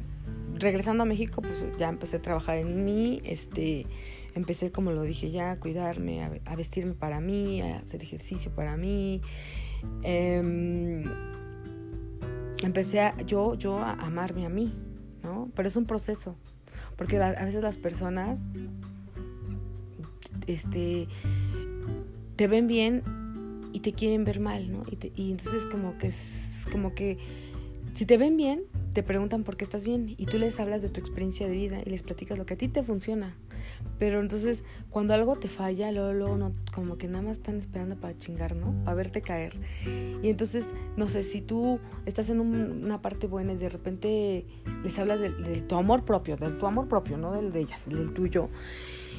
regresando 0.58 1.02
a 1.02 1.06
México, 1.06 1.42
pues 1.42 1.66
ya 1.78 1.88
empecé 1.88 2.16
a 2.16 2.22
trabajar 2.22 2.58
en 2.58 2.84
mí, 2.84 3.20
este. 3.24 3.86
Empecé, 4.34 4.72
como 4.72 4.90
lo 4.90 5.02
dije 5.02 5.30
ya, 5.30 5.52
a 5.52 5.56
cuidarme, 5.56 6.24
a, 6.44 6.56
vestirme 6.56 6.94
para 6.94 7.20
mí, 7.20 7.62
a 7.62 7.78
hacer 7.78 8.02
ejercicio 8.02 8.50
para 8.50 8.76
mí. 8.76 9.22
Eh, 10.02 11.04
empecé 12.64 13.12
yo, 13.26 13.54
yo 13.54 13.78
a 13.78 13.92
amarme 13.92 14.44
a 14.44 14.48
mí, 14.48 14.74
¿no? 15.22 15.50
Pero 15.54 15.68
es 15.68 15.76
un 15.76 15.84
proceso, 15.84 16.34
porque 16.96 17.22
a 17.22 17.44
veces 17.44 17.62
las 17.62 17.78
personas 17.78 18.42
este, 20.46 21.06
te 22.36 22.46
ven 22.46 22.66
bien 22.66 23.02
y 23.72 23.80
te 23.80 23.92
quieren 23.92 24.24
ver 24.24 24.40
mal, 24.40 24.70
¿no? 24.70 24.84
Y, 24.90 25.12
y 25.14 25.30
entonces 25.30 25.66
como 25.66 25.96
que 25.98 26.10
como 26.72 26.94
que 26.94 27.18
si 27.94 28.06
te 28.06 28.18
ven 28.18 28.36
bien, 28.36 28.64
te 28.92 29.02
preguntan 29.02 29.44
por 29.44 29.56
qué 29.56 29.64
estás 29.64 29.84
bien 29.84 30.14
y 30.18 30.26
tú 30.26 30.38
les 30.38 30.58
hablas 30.60 30.82
de 30.82 30.88
tu 30.88 31.00
experiencia 31.00 31.48
de 31.48 31.54
vida 31.54 31.80
y 31.84 31.90
les 31.90 32.02
platicas 32.02 32.38
lo 32.38 32.44
que 32.44 32.54
a 32.54 32.56
ti 32.56 32.68
te 32.68 32.82
funciona. 32.82 33.36
Pero 33.98 34.20
entonces, 34.20 34.64
cuando 34.90 35.14
algo 35.14 35.36
te 35.36 35.48
falla, 35.48 35.90
luego, 35.92 36.12
luego 36.12 36.52
como 36.74 36.98
que 36.98 37.08
nada 37.08 37.22
más 37.22 37.38
están 37.38 37.56
esperando 37.56 37.96
para 37.96 38.16
chingar, 38.16 38.56
¿no? 38.56 38.74
Para 38.84 38.96
verte 38.96 39.22
caer. 39.22 39.54
Y 40.22 40.28
entonces, 40.28 40.74
no 40.96 41.08
sé, 41.08 41.22
si 41.22 41.40
tú 41.40 41.78
estás 42.04 42.30
en 42.30 42.40
un, 42.40 42.84
una 42.84 43.00
parte 43.00 43.26
buena 43.26 43.52
y 43.52 43.56
de 43.56 43.68
repente 43.68 44.46
les 44.82 44.98
hablas 44.98 45.20
de, 45.20 45.30
tu 45.62 45.76
amor 45.76 46.04
propio, 46.04 46.36
de 46.36 46.50
tu 46.52 46.66
amor 46.66 46.88
propio, 46.88 47.16
no 47.16 47.32
del 47.32 47.52
de 47.52 47.60
ellas, 47.60 47.88
del 47.88 48.12
tuyo. 48.12 48.48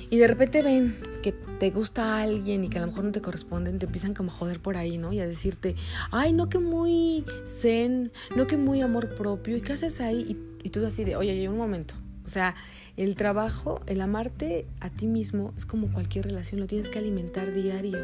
Y 0.09 0.17
de 0.17 0.27
repente 0.27 0.61
ven 0.61 0.97
que 1.23 1.31
te 1.31 1.71
gusta 1.71 2.21
alguien 2.21 2.63
y 2.63 2.69
que 2.69 2.77
a 2.77 2.81
lo 2.81 2.87
mejor 2.87 3.05
no 3.05 3.11
te 3.11 3.21
corresponden, 3.21 3.79
te 3.79 3.85
empiezan 3.85 4.13
como 4.13 4.31
a 4.31 4.33
joder 4.33 4.59
por 4.59 4.77
ahí, 4.77 4.97
¿no? 4.97 5.13
Y 5.13 5.19
a 5.19 5.27
decirte, 5.27 5.75
ay, 6.11 6.33
no 6.33 6.49
que 6.49 6.59
muy 6.59 7.25
zen, 7.45 8.11
no 8.35 8.47
que 8.47 8.57
muy 8.57 8.81
amor 8.81 9.15
propio, 9.15 9.57
¿y 9.57 9.61
qué 9.61 9.73
haces 9.73 10.01
ahí? 10.01 10.37
Y, 10.63 10.69
tú 10.69 10.85
así 10.85 11.03
de, 11.03 11.15
oye, 11.15 11.47
un 11.47 11.57
momento. 11.57 11.95
O 12.25 12.27
sea, 12.27 12.55
el 12.97 13.15
trabajo, 13.15 13.79
el 13.87 14.01
amarte 14.01 14.65
a 14.79 14.89
ti 14.89 15.05
mismo 15.05 15.53
es 15.57 15.65
como 15.65 15.91
cualquier 15.91 16.25
relación, 16.25 16.59
lo 16.59 16.67
tienes 16.67 16.89
que 16.89 16.99
alimentar 16.99 17.53
diario. 17.53 17.99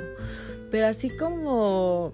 Pero 0.69 0.87
así 0.87 1.09
como 1.09 2.13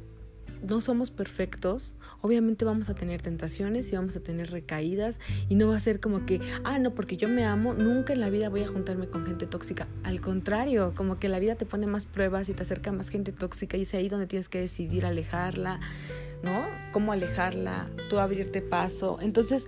no 0.62 0.82
somos 0.82 1.12
perfectos, 1.12 1.94
obviamente 2.22 2.66
vamos 2.66 2.90
a 2.90 2.96
tener 2.96 3.22
tentaciones 3.22 3.92
y 3.92 3.96
vamos 3.96 4.16
a 4.16 4.20
tener 4.22 4.52
recaídas 4.52 5.20
y 5.50 5.56
no 5.56 5.68
va 5.68 5.78
a 5.78 5.80
ser 5.80 6.00
como 6.00 6.26
que, 6.26 6.42
ah, 6.64 6.80
no, 6.80 6.94
porque 6.94 7.18
yo 7.18 7.30
me 7.30 7.46
amo, 7.46 7.74
nunca 7.74 8.14
en 8.14 8.20
la 8.20 8.30
vida 8.30 8.50
voy 8.50 8.64
a 8.64 8.68
juntarme 8.68 9.08
con 9.08 9.26
gente 9.26 9.46
tóxica. 9.46 9.88
Al 10.04 10.22
contrario, 10.22 10.94
como 10.96 11.20
que 11.20 11.30
la 11.30 11.40
vida 11.40 11.56
te 11.56 11.66
pone 11.66 11.88
más 11.88 12.06
pruebas 12.06 12.50
y 12.50 12.54
te 12.54 12.64
acerca 12.64 12.92
más 12.92 13.10
gente 13.10 13.32
tóxica 13.32 13.78
y 13.78 13.84
es 13.84 13.94
ahí 13.94 14.10
donde 14.10 14.28
tienes 14.28 14.50
que 14.50 14.60
decidir 14.60 15.06
alejarla, 15.06 15.80
¿no? 16.44 16.66
Cómo 16.92 17.12
alejarla, 17.12 17.88
tú 18.10 18.20
abrirte 18.20 18.62
paso. 18.62 19.20
Entonces, 19.22 19.68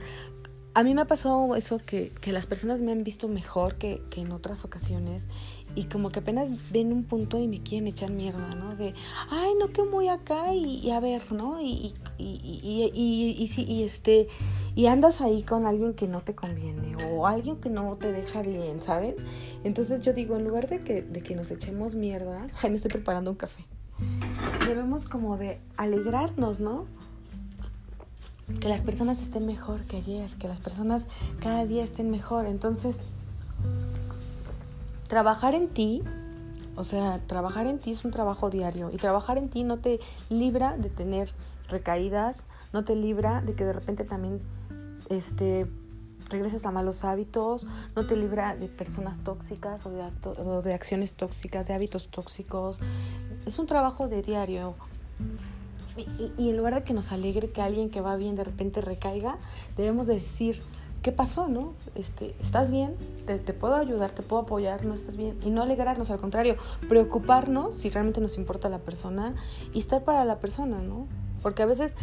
a 0.73 0.84
mí 0.84 0.93
me 0.93 1.01
ha 1.01 1.05
pasado 1.05 1.55
eso 1.55 1.79
que, 1.79 2.12
que 2.21 2.32
las 2.32 2.45
personas 2.45 2.82
me 2.82 2.91
han 2.91 3.03
visto 3.03 3.27
mejor 3.27 3.75
que, 3.75 4.01
que, 4.10 4.21
en 4.21 4.32
otras 4.32 4.63
ocasiones 4.65 5.27
y 5.75 5.86
como 5.86 6.10
que 6.10 6.19
apenas 6.19 6.49
ven 6.71 6.93
un 6.93 7.03
punto 7.03 7.39
y 7.39 7.47
me 7.47 7.62
quieren 7.62 7.88
echar 7.88 8.12
mierda, 8.12 8.55
¿no? 8.55 8.75
De, 8.75 8.93
ay, 9.29 9.51
no, 9.60 9.69
que 9.69 9.84
muy 9.84 10.08
acá 10.08 10.53
y, 10.53 10.79
y, 10.79 10.91
a 10.91 10.99
ver, 10.99 11.32
¿no? 11.32 11.60
Y, 11.60 11.93
y, 12.17 12.91
y, 12.93 13.63
y, 13.63 13.84
este, 13.84 14.27
y 14.75 14.86
andas 14.86 15.21
ahí 15.21 15.43
con 15.43 15.65
alguien 15.65 15.93
que 15.93 16.08
no 16.08 16.21
te 16.21 16.36
conviene 16.36 16.95
o 17.08 17.27
alguien 17.27 17.58
que 17.58 17.69
no 17.69 17.97
te 17.97 18.12
deja 18.12 18.41
bien, 18.41 18.82
¿saben? 18.82 19.15
Entonces 19.63 20.01
yo 20.01 20.13
digo, 20.13 20.36
en 20.36 20.43
lugar 20.45 20.69
de 20.69 20.84
que, 20.84 21.01
de 21.01 21.21
que 21.21 21.36
nos 21.36 21.49
echemos 21.51 21.95
mierda, 21.95 22.47
ay, 22.62 22.69
me 22.69 22.75
estoy 22.75 22.91
preparando 22.91 23.32
un 23.32 23.38
café, 23.38 23.65
debemos 24.67 25.05
como 25.05 25.38
de 25.38 25.60
alegrarnos, 25.77 26.60
¿no? 26.60 26.86
Que 28.59 28.67
las 28.67 28.81
personas 28.81 29.21
estén 29.21 29.45
mejor 29.45 29.81
que 29.81 29.97
ayer, 29.97 30.29
que 30.38 30.47
las 30.47 30.59
personas 30.59 31.07
cada 31.39 31.65
día 31.65 31.83
estén 31.83 32.12
mejor. 32.12 32.45
Entonces, 32.45 33.01
trabajar 35.07 35.53
en 35.53 35.67
ti, 35.67 36.03
o 36.75 36.83
sea, 36.83 37.19
trabajar 37.27 37.67
en 37.67 37.79
ti 37.79 37.91
es 37.91 38.05
un 38.05 38.12
trabajo 38.12 38.49
diario 38.49 38.89
y 38.91 38.97
trabajar 38.97 39.38
en 39.38 39.49
ti 39.49 39.63
no 39.63 39.77
te 39.79 39.99
libra 40.29 40.77
de 40.77 40.89
tener 40.89 41.33
recaídas, 41.69 42.43
no 42.73 42.83
te 42.83 42.95
libra 42.95 43.41
de 43.41 43.53
que 43.53 43.65
de 43.65 43.73
repente 43.73 44.03
también 44.03 44.41
este 45.09 45.67
regreses 46.29 46.65
a 46.65 46.71
malos 46.71 47.03
hábitos, 47.05 47.65
no 47.95 48.05
te 48.05 48.15
libra 48.15 48.55
de 48.55 48.67
personas 48.67 49.17
tóxicas 49.23 49.85
o 49.85 49.89
de, 49.89 50.03
o 50.23 50.62
de 50.62 50.73
acciones 50.73 51.13
tóxicas, 51.13 51.67
de 51.67 51.73
hábitos 51.73 52.09
tóxicos. 52.09 52.79
Es 53.45 53.57
un 53.57 53.65
trabajo 53.65 54.07
de 54.07 54.21
diario. 54.21 54.75
Y, 56.38 56.49
en 56.49 56.57
lugar 56.57 56.75
de 56.75 56.83
que 56.83 56.93
nos 56.93 57.12
alegre 57.12 57.49
que 57.49 57.62
alguien 57.62 57.89
que 57.89 58.01
va 58.01 58.15
bien 58.15 58.35
de 58.35 58.43
repente 58.43 58.81
recaiga, 58.81 59.38
debemos 59.77 60.07
decir 60.07 60.62
¿qué 61.01 61.12
pasó, 61.12 61.47
no? 61.47 61.73
Este, 61.95 62.35
¿Estás 62.41 62.71
bien? 62.71 62.95
¿Te, 63.25 63.39
¿Te, 63.39 63.53
puedo 63.53 63.75
ayudar? 63.75 64.12
¿Te 64.12 64.21
puedo 64.21 64.43
apoyar? 64.43 64.85
¿No 64.85 64.93
estás 64.93 65.15
bien? 65.15 65.38
Y 65.45 65.49
no 65.49 65.63
alegrarnos, 65.63 66.12
al 66.12 66.19
contrario, 66.19 66.55
preocuparnos 66.88 67.77
si 67.77 67.89
realmente 67.89 68.19
nos 68.21 68.38
importa 68.38 68.69
la 68.69 68.79
persona 68.79 69.33
y 69.73 69.79
estar 69.79 70.03
para 70.03 70.25
la 70.25 70.39
persona, 70.39 70.81
¿no? 70.81 71.07
Porque 71.41 71.63
a 71.63 71.65
veces 71.65 71.95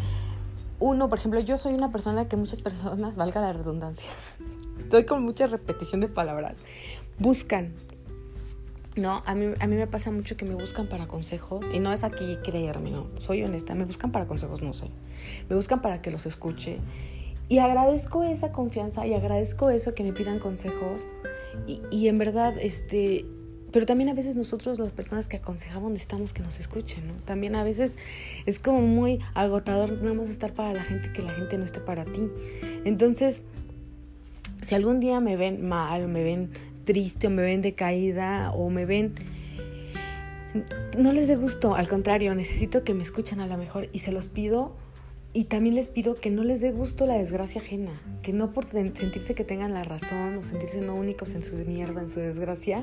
uno, 0.79 1.09
por 1.09 1.19
ejemplo, 1.19 1.41
yo 1.41 1.59
soy 1.59 1.75
una 1.75 1.91
persona 1.91 2.29
que 2.29 2.37
muchas 2.37 2.61
personas, 2.61 3.17
valga 3.17 3.41
la 3.41 3.53
redundancia, 3.53 4.11
estoy 4.81 5.05
con 5.05 5.23
mucha 5.23 5.47
repetición 5.47 6.01
de 6.01 6.09
palabras, 6.09 6.57
buscan. 7.19 7.75
No, 8.97 9.23
a 9.27 9.35
mí, 9.35 9.53
a 9.61 9.67
mí 9.67 9.77
me 9.77 9.87
pasa 9.87 10.11
mucho 10.11 10.39
que 10.39 10.47
me 10.47 10.55
buscan 10.55 10.89
para 10.89 11.07
consejos 11.07 11.65
y 11.73 11.79
no 11.81 11.93
es 11.93 12.03
aquí 12.03 12.39
creerme, 12.43 12.91
no, 12.91 13.07
soy 13.19 13.45
honesta, 13.45 13.75
me 13.75 13.85
buscan 13.85 14.11
para 14.11 14.27
consejos, 14.27 14.63
no 14.63 14.73
sé, 14.73 14.87
me 15.51 15.57
buscan 15.57 15.83
para 15.83 16.01
que 16.01 16.11
los 16.11 16.25
escuche 16.25 16.79
y 17.49 17.59
agradezco 17.59 18.25
esa 18.25 18.53
confianza 18.53 19.07
y 19.07 19.13
agradezco 19.13 19.69
eso 19.69 19.95
que 19.95 20.03
me 20.03 20.13
pidan 20.13 20.39
consejos 20.39 21.07
y, 21.67 21.83
y 21.91 22.09
en 22.09 22.17
verdad, 22.17 22.55
este, 22.59 23.27
pero 23.77 23.85
también 23.85 24.09
a 24.09 24.15
veces 24.15 24.37
nosotros, 24.37 24.79
las 24.79 24.93
personas 24.93 25.29
que 25.29 25.37
aconsejamos, 25.37 25.91
necesitamos 25.91 26.33
que 26.33 26.43
nos 26.43 26.59
escuchen, 26.59 27.09
¿no? 27.09 27.15
También 27.27 27.55
a 27.57 27.65
veces 27.65 27.99
es 28.47 28.59
como 28.59 28.81
muy 28.81 29.21
agotador 29.35 30.01
nada 30.01 30.15
más 30.15 30.31
estar 30.31 30.55
para 30.55 30.73
la 30.73 30.83
gente 30.83 31.13
que 31.13 31.21
la 31.21 31.33
gente 31.33 31.59
no 31.59 31.65
esté 31.65 31.81
para 31.81 32.07
ti. 32.07 32.31
Entonces, 32.87 33.43
si 34.63 34.75
algún 34.75 35.01
día 35.01 35.21
me 35.21 35.37
ven 35.37 35.69
mal, 35.69 36.09
me 36.09 36.23
ven 36.23 36.51
triste 36.87 37.27
o 37.27 37.31
me 37.31 37.43
ven 37.43 37.61
decaída 37.61 38.53
o 38.53 38.71
me 38.71 38.87
ven... 38.87 39.15
No 40.97 41.13
les 41.13 41.29
dé 41.29 41.37
gusto, 41.37 41.75
al 41.75 41.87
contrario, 41.87 42.35
necesito 42.35 42.83
que 42.83 42.95
me 42.95 43.03
escuchen 43.03 43.41
a 43.41 43.47
lo 43.47 43.59
mejor 43.59 43.91
y 43.93 43.99
se 43.99 44.11
los 44.13 44.29
pido 44.29 44.75
y 45.37 45.45
también 45.45 45.75
les 45.75 45.89
pido 45.89 46.15
que 46.15 46.31
no 46.31 46.45
les 46.45 46.63
dé 46.63 46.73
gusto 46.73 47.05
la 47.05 47.19
desgracia 47.19 47.61
ajena, 47.61 47.93
que 48.23 48.33
no 48.33 48.55
por 48.55 48.67
sentirse 48.67 49.35
que 49.35 49.45
tengan 49.45 49.75
la 49.75 49.85
razón 49.85 50.39
o 50.39 50.43
sentirse 50.43 50.81
no 50.81 50.95
únicos 50.95 51.35
en 51.35 51.45
su 51.45 51.57
mierda, 51.57 52.01
en 52.01 52.09
su 52.09 52.21
desgracia, 52.21 52.83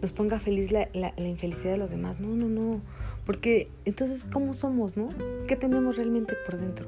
nos 0.00 0.12
ponga 0.12 0.38
feliz 0.38 0.72
la, 0.72 0.88
la, 0.94 1.12
la 1.18 1.28
infelicidad 1.28 1.72
de 1.72 1.76
los 1.76 1.90
demás. 1.90 2.18
No, 2.18 2.28
no, 2.28 2.48
no. 2.48 2.80
Porque 3.24 3.68
entonces, 3.84 4.24
¿cómo 4.30 4.54
somos, 4.54 4.96
no? 4.96 5.08
¿Qué 5.46 5.56
tenemos 5.56 5.96
realmente 5.96 6.34
por 6.46 6.58
dentro? 6.58 6.86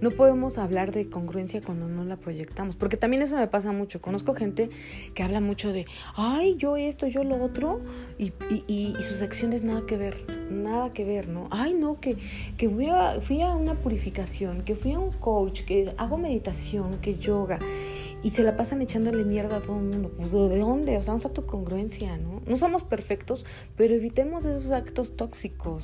No 0.00 0.10
podemos 0.10 0.58
hablar 0.58 0.92
de 0.92 1.08
congruencia 1.08 1.60
cuando 1.60 1.88
no 1.88 2.04
la 2.04 2.16
proyectamos. 2.16 2.76
Porque 2.76 2.96
también 2.96 3.22
eso 3.22 3.36
me 3.36 3.46
pasa 3.46 3.72
mucho. 3.72 4.00
Conozco 4.00 4.34
gente 4.34 4.70
que 5.14 5.22
habla 5.22 5.40
mucho 5.40 5.72
de, 5.72 5.86
ay, 6.14 6.56
yo 6.56 6.76
esto, 6.76 7.06
yo 7.06 7.24
lo 7.24 7.42
otro, 7.42 7.80
y, 8.18 8.32
sus 9.00 9.22
acciones 9.22 9.62
nada 9.62 9.84
que 9.86 9.96
ver, 9.96 10.16
nada 10.50 10.92
que 10.92 11.04
ver, 11.04 11.28
¿no? 11.28 11.48
Ay, 11.50 11.74
no, 11.74 12.00
que, 12.00 12.16
que 12.56 12.68
fui, 12.68 12.86
a, 12.88 13.20
fui 13.20 13.42
a 13.42 13.54
una 13.56 13.74
purificación, 13.74 14.62
que 14.62 14.76
fui 14.76 14.92
a 14.92 14.98
un 14.98 15.10
coach, 15.10 15.62
que 15.62 15.92
hago 15.98 16.18
meditación, 16.18 16.98
que 17.00 17.16
yoga 17.16 17.58
y 18.22 18.30
se 18.30 18.42
la 18.42 18.56
pasan 18.56 18.80
echándole 18.82 19.24
mierda 19.24 19.56
a 19.56 19.60
todo 19.60 19.78
el 19.78 19.84
mundo. 19.84 20.12
Pues, 20.16 20.32
¿de 20.32 20.58
dónde? 20.58 20.96
O 20.96 21.02
sea, 21.02 21.12
vamos 21.12 21.26
a 21.26 21.32
tu 21.32 21.44
congruencia, 21.44 22.16
¿no? 22.16 22.40
No 22.46 22.56
somos 22.56 22.84
perfectos, 22.84 23.44
pero 23.76 23.94
evitemos 23.94 24.44
esos 24.44 24.70
actos 24.70 25.16
tóxicos 25.16 25.81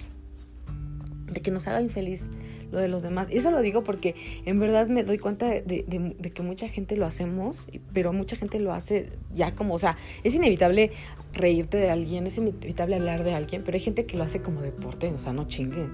de 1.30 1.40
que 1.40 1.50
nos 1.50 1.66
haga 1.66 1.80
infeliz 1.80 2.28
lo 2.70 2.78
de 2.78 2.88
los 2.88 3.02
demás. 3.02 3.30
Y 3.30 3.38
eso 3.38 3.50
lo 3.50 3.60
digo 3.60 3.82
porque 3.82 4.14
en 4.44 4.58
verdad 4.60 4.88
me 4.88 5.04
doy 5.04 5.18
cuenta 5.18 5.46
de, 5.46 5.62
de, 5.62 6.30
que 6.30 6.42
mucha 6.42 6.68
gente 6.68 6.96
lo 6.96 7.06
hacemos, 7.06 7.66
pero 7.92 8.12
mucha 8.12 8.36
gente 8.36 8.58
lo 8.60 8.72
hace 8.72 9.10
ya 9.34 9.54
como, 9.54 9.74
o 9.74 9.78
sea, 9.78 9.96
es 10.24 10.34
inevitable 10.34 10.92
reírte 11.32 11.78
de 11.78 11.90
alguien, 11.90 12.26
es 12.26 12.38
inevitable 12.38 12.96
hablar 12.96 13.24
de 13.24 13.34
alguien, 13.34 13.62
pero 13.64 13.76
hay 13.76 13.80
gente 13.80 14.06
que 14.06 14.16
lo 14.16 14.24
hace 14.24 14.40
como 14.40 14.60
deporte, 14.60 15.08
o 15.08 15.18
sea, 15.18 15.32
no 15.32 15.48
chinguen. 15.48 15.92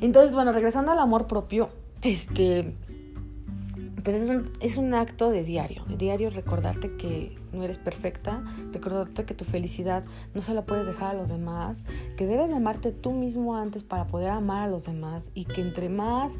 Entonces, 0.00 0.34
bueno, 0.34 0.52
regresando 0.52 0.92
al 0.92 0.98
amor 0.98 1.26
propio, 1.26 1.70
este, 2.02 2.74
pues 4.06 4.22
es 4.22 4.28
un, 4.28 4.52
es 4.60 4.76
un 4.76 4.94
acto 4.94 5.30
de 5.30 5.42
diario, 5.42 5.84
de 5.88 5.96
diario 5.96 6.30
recordarte 6.30 6.96
que 6.96 7.36
no 7.52 7.64
eres 7.64 7.76
perfecta, 7.76 8.40
recordarte 8.72 9.24
que 9.24 9.34
tu 9.34 9.44
felicidad 9.44 10.04
no 10.32 10.42
se 10.42 10.54
la 10.54 10.64
puedes 10.64 10.86
dejar 10.86 11.16
a 11.16 11.18
los 11.18 11.28
demás, 11.28 11.82
que 12.16 12.24
debes 12.24 12.50
de 12.50 12.56
amarte 12.56 12.92
tú 12.92 13.10
mismo 13.10 13.56
antes 13.56 13.82
para 13.82 14.06
poder 14.06 14.28
amar 14.28 14.62
a 14.62 14.68
los 14.68 14.84
demás 14.84 15.32
y 15.34 15.44
que 15.44 15.60
entre 15.60 15.88
más 15.88 16.38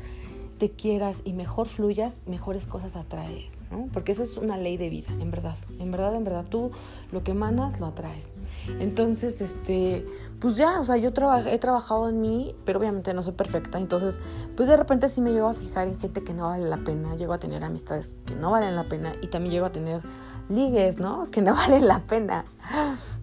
te 0.59 0.71
quieras 0.71 1.21
y 1.25 1.33
mejor 1.33 1.69
fluyas, 1.69 2.21
mejores 2.27 2.66
cosas 2.66 2.97
atraes, 2.97 3.57
¿no? 3.71 3.88
Porque 3.92 4.12
eso 4.12 4.23
es 4.23 4.37
una 4.37 4.57
ley 4.57 4.77
de 4.77 4.88
vida, 4.88 5.12
en 5.12 5.31
verdad. 5.31 5.57
En 5.79 5.90
verdad, 5.90 6.14
en 6.14 6.25
verdad, 6.25 6.47
tú 6.49 6.71
lo 7.12 7.23
que 7.23 7.33
emanas 7.33 7.79
lo 7.79 7.87
atraes. 7.87 8.33
Entonces, 8.81 9.40
este, 9.40 10.07
pues 10.40 10.57
ya, 10.57 10.81
o 10.81 10.85
sea, 10.85 10.97
yo 10.97 11.12
traba, 11.12 11.51
he 11.51 11.59
trabajado 11.59 12.09
en 12.09 12.21
mí, 12.21 12.55
pero 12.64 12.79
obviamente 12.79 13.12
no 13.14 13.23
soy 13.23 13.35
perfecta. 13.35 13.79
Entonces, 13.79 14.19
pues 14.57 14.69
de 14.69 14.77
repente 14.77 15.09
sí 15.09 15.21
me 15.21 15.33
llevo 15.33 15.49
a 15.49 15.55
fijar 15.55 15.88
en 15.88 15.99
gente 15.99 16.23
que 16.25 16.33
no 16.33 16.49
vale 16.49 16.69
la 16.69 16.79
pena, 16.79 17.16
llego 17.16 17.33
a 17.33 17.38
tener 17.38 17.62
amistades 17.62 18.16
que 18.25 18.35
no 18.35 18.51
valen 18.51 18.77
la 18.77 18.88
pena 18.88 19.14
y 19.21 19.29
también 19.29 19.53
llego 19.53 19.66
a 19.66 19.73
tener 19.73 20.03
ligues, 20.49 20.99
¿no? 20.99 21.29
Que 21.31 21.42
no 21.42 21.55
valen 21.55 21.87
la 21.87 22.01
pena. 22.01 22.45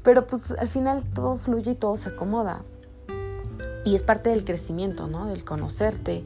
Pero 0.04 0.28
pues 0.28 0.52
al 0.52 0.70
final 0.70 1.04
todo 1.14 1.36
fluye 1.36 1.72
y 1.72 1.76
todo 1.76 1.98
se 1.98 2.10
acomoda. 2.10 2.64
Y 3.86 3.96
es 3.96 4.04
parte 4.04 4.30
del 4.30 4.46
crecimiento, 4.46 5.08
¿no? 5.08 5.26
Del 5.26 5.44
conocerte, 5.44 6.24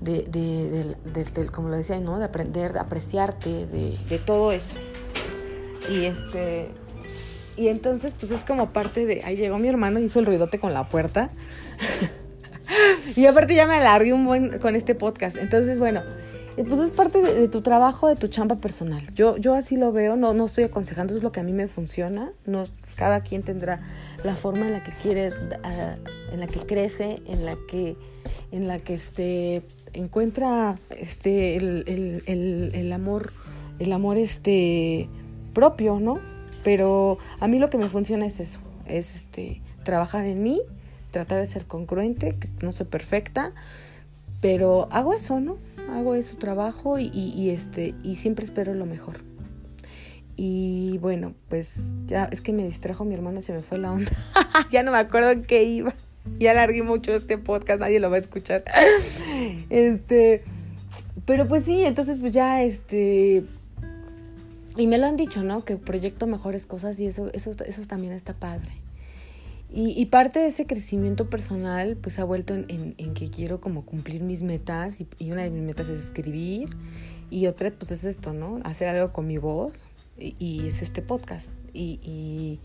de, 0.00 0.22
de, 0.22 0.96
de, 1.12 1.46
como 1.46 1.68
lo 1.68 1.76
decía, 1.76 1.98
¿no? 2.00 2.18
De 2.18 2.24
aprender, 2.24 2.72
de 2.72 2.80
apreciarte, 2.80 3.66
de, 3.66 3.98
de 4.08 4.18
todo 4.18 4.52
eso. 4.52 4.76
Y 5.90 6.04
este. 6.04 6.68
Y 7.56 7.68
entonces, 7.68 8.14
pues 8.18 8.32
es 8.32 8.44
como 8.44 8.72
parte 8.72 9.06
de. 9.06 9.22
Ahí 9.24 9.36
llegó 9.36 9.58
mi 9.58 9.68
hermano, 9.68 9.98
hizo 9.98 10.20
el 10.20 10.26
ruidote 10.26 10.60
con 10.60 10.74
la 10.74 10.88
puerta. 10.88 11.30
y 13.16 13.26
aparte 13.26 13.54
ya 13.54 13.66
me 13.66 13.74
alargué 13.74 14.12
un 14.12 14.26
buen 14.26 14.58
con 14.58 14.76
este 14.76 14.94
podcast. 14.94 15.36
Entonces, 15.36 15.78
bueno, 15.78 16.02
pues 16.56 16.80
es 16.80 16.90
parte 16.90 17.22
de, 17.22 17.34
de, 17.34 17.48
tu 17.48 17.62
trabajo, 17.62 18.08
de 18.08 18.16
tu 18.16 18.28
chamba 18.28 18.56
personal. 18.56 19.02
Yo, 19.14 19.36
yo 19.38 19.54
así 19.54 19.76
lo 19.76 19.92
veo, 19.92 20.16
no, 20.16 20.34
no 20.34 20.44
estoy 20.44 20.64
aconsejando, 20.64 21.14
es 21.14 21.22
lo 21.22 21.32
que 21.32 21.40
a 21.40 21.42
mí 21.42 21.52
me 21.52 21.68
funciona. 21.68 22.32
No, 22.44 22.64
pues 22.82 22.94
cada 22.94 23.20
quien 23.20 23.42
tendrá 23.42 23.80
la 24.24 24.34
forma 24.34 24.66
en 24.66 24.72
la 24.72 24.84
que 24.84 24.92
quiere, 24.92 25.30
uh, 25.30 26.32
en 26.32 26.40
la 26.40 26.46
que 26.46 26.60
crece, 26.60 27.22
en 27.26 27.44
la 27.44 27.56
que, 27.68 27.96
en 28.52 28.68
la 28.68 28.78
que 28.78 28.94
este, 28.94 29.62
encuentra 29.92 30.76
este, 30.90 31.56
el, 31.56 31.84
el, 31.86 32.22
el, 32.26 32.70
el 32.74 32.92
amor, 32.92 33.32
el 33.78 33.92
amor 33.92 34.18
este, 34.18 35.08
propio, 35.52 36.00
¿no? 36.00 36.20
Pero 36.64 37.18
a 37.40 37.48
mí 37.48 37.58
lo 37.58 37.70
que 37.70 37.78
me 37.78 37.88
funciona 37.88 38.26
es 38.26 38.40
eso, 38.40 38.60
es 38.86 39.14
este, 39.14 39.62
trabajar 39.84 40.26
en 40.26 40.42
mí, 40.42 40.60
tratar 41.10 41.40
de 41.40 41.46
ser 41.46 41.64
congruente, 41.64 42.34
que 42.38 42.48
no 42.60 42.72
soy 42.72 42.86
perfecta, 42.86 43.52
pero 44.40 44.88
hago 44.90 45.14
eso, 45.14 45.40
¿no? 45.40 45.58
Hago 45.90 46.14
eso, 46.14 46.36
trabajo 46.36 46.98
y, 46.98 47.50
este, 47.50 47.94
y 48.02 48.16
siempre 48.16 48.44
espero 48.44 48.74
lo 48.74 48.84
mejor. 48.84 49.20
Y 50.36 50.98
bueno, 50.98 51.34
pues 51.48 51.94
ya 52.06 52.26
es 52.26 52.42
que 52.42 52.52
me 52.52 52.64
distrajo 52.64 53.04
mi 53.04 53.14
hermano, 53.14 53.40
se 53.40 53.54
me 53.54 53.60
fue 53.60 53.78
la 53.78 53.90
onda. 53.92 54.12
ya 54.70 54.82
no 54.82 54.92
me 54.92 54.98
acuerdo 54.98 55.30
en 55.30 55.42
qué 55.42 55.64
iba. 55.64 55.94
Ya 56.38 56.50
alargué 56.50 56.82
mucho 56.82 57.14
este 57.14 57.38
podcast, 57.38 57.80
nadie 57.80 58.00
lo 58.00 58.10
va 58.10 58.16
a 58.16 58.18
escuchar. 58.18 58.64
este, 59.70 60.42
pero 61.24 61.48
pues 61.48 61.64
sí, 61.64 61.84
entonces 61.84 62.18
pues 62.18 62.34
ya 62.34 62.62
este 62.62 63.44
y 64.76 64.86
me 64.86 64.98
lo 64.98 65.06
han 65.06 65.16
dicho, 65.16 65.42
¿no? 65.42 65.64
Que 65.64 65.76
proyecto 65.76 66.26
mejores 66.26 66.66
cosas 66.66 67.00
y 67.00 67.06
eso 67.06 67.30
eso 67.32 67.52
eso 67.66 67.82
también 67.86 68.12
está 68.12 68.34
padre. 68.34 68.70
Y, 69.68 70.06
parte 70.06 70.38
de 70.38 70.46
ese 70.46 70.64
crecimiento 70.64 71.28
personal, 71.28 71.98
pues 72.00 72.18
ha 72.18 72.24
vuelto 72.24 72.54
en 72.54 72.94
que 73.14 73.28
quiero 73.28 73.60
como 73.60 73.84
cumplir 73.84 74.22
mis 74.22 74.42
metas 74.42 75.00
y, 75.00 75.08
y, 75.18 75.32
una 75.32 75.42
de 75.42 75.50
mis 75.50 75.62
metas 75.62 75.88
es 75.88 76.02
escribir 76.02 76.70
y 77.30 77.46
otra 77.46 77.70
pues 77.72 77.90
es 77.90 78.04
esto, 78.04 78.32
¿no? 78.32 78.60
Hacer 78.64 78.88
algo 78.88 79.12
con 79.12 79.26
mi 79.26 79.38
voz 79.38 79.84
y, 80.18 80.66
es 80.66 80.82
este 80.82 81.02
podcast. 81.02 81.50
Y, 81.72 82.58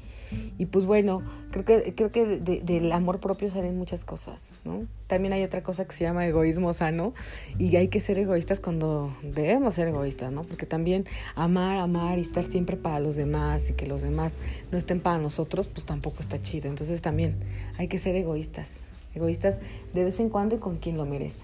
y, 0.57 0.65
pues 0.67 0.85
bueno, 0.85 1.21
creo 1.51 1.65
que, 1.65 1.93
creo 1.93 2.11
que 2.11 2.25
de, 2.25 2.61
del 2.61 2.91
amor 2.93 3.19
propio 3.19 3.51
salen 3.51 3.77
muchas 3.77 4.05
cosas, 4.05 4.53
¿no? 4.63 4.87
También 5.07 5.33
hay 5.33 5.43
otra 5.43 5.61
cosa 5.61 5.85
que 5.85 5.93
se 5.93 6.05
llama 6.05 6.25
egoísmo 6.25 6.71
sano 6.71 7.13
y 7.59 7.75
hay 7.75 7.89
que 7.89 7.99
ser 7.99 8.17
egoístas 8.17 8.61
cuando 8.61 9.13
debemos 9.21 9.73
ser 9.73 9.89
egoístas, 9.89 10.31
¿no? 10.31 10.43
Porque 10.43 10.65
también 10.65 11.05
amar, 11.35 11.79
amar 11.79 12.17
y 12.17 12.21
estar 12.21 12.45
siempre 12.45 12.77
para 12.77 13.01
los 13.01 13.17
demás 13.17 13.69
y 13.69 13.73
que 13.73 13.85
los 13.85 14.01
demás 14.01 14.37
no 14.71 14.77
estén 14.77 15.01
para 15.01 15.17
nosotros, 15.17 15.67
pues 15.67 15.85
tampoco 15.85 16.21
está 16.21 16.39
chido. 16.39 16.69
Entonces 16.69 17.01
también 17.01 17.35
hay 17.77 17.89
que 17.89 17.97
ser 17.97 18.15
egoístas, 18.15 18.83
egoístas 19.13 19.59
de 19.93 20.05
vez 20.05 20.21
en 20.21 20.29
cuando 20.29 20.55
y 20.55 20.59
con 20.59 20.77
quien 20.77 20.95
lo 20.95 21.05
merece. 21.05 21.43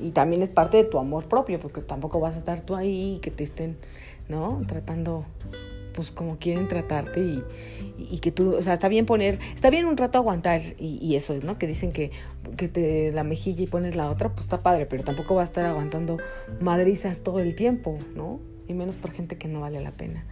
Y 0.00 0.10
también 0.10 0.42
es 0.42 0.50
parte 0.50 0.78
de 0.78 0.84
tu 0.84 0.98
amor 0.98 1.28
propio, 1.28 1.60
porque 1.60 1.80
tampoco 1.80 2.18
vas 2.20 2.34
a 2.34 2.38
estar 2.38 2.60
tú 2.62 2.74
ahí 2.74 3.16
y 3.16 3.18
que 3.20 3.30
te 3.30 3.44
estén, 3.44 3.76
¿no? 4.30 4.62
Tratando 4.66 5.26
pues 5.92 6.10
como 6.10 6.38
quieren 6.38 6.68
tratarte 6.68 7.20
y, 7.20 8.18
que 8.20 8.30
tú, 8.30 8.54
o 8.54 8.62
sea, 8.62 8.74
está 8.74 8.88
bien 8.88 9.06
poner, 9.06 9.38
está 9.54 9.70
bien 9.70 9.84
un 9.86 9.96
rato 9.96 10.18
aguantar 10.18 10.62
y, 10.78 10.98
y 11.02 11.16
eso, 11.16 11.34
¿no? 11.42 11.58
Que 11.58 11.66
dicen 11.66 11.92
que, 11.92 12.10
que 12.56 12.68
te 12.68 13.12
la 13.12 13.24
mejilla 13.24 13.64
y 13.64 13.66
pones 13.66 13.96
la 13.96 14.10
otra, 14.10 14.30
pues 14.30 14.42
está 14.42 14.62
padre, 14.62 14.86
pero 14.86 15.04
tampoco 15.04 15.34
va 15.34 15.42
a 15.42 15.44
estar 15.44 15.66
aguantando 15.66 16.18
madrizas 16.60 17.20
todo 17.20 17.40
el 17.40 17.54
tiempo, 17.54 17.98
¿no? 18.14 18.40
Y 18.68 18.74
menos 18.74 18.96
por 18.96 19.10
gente 19.10 19.36
que 19.36 19.48
no 19.48 19.60
vale 19.60 19.80
la 19.80 19.90
pena. 19.90 20.24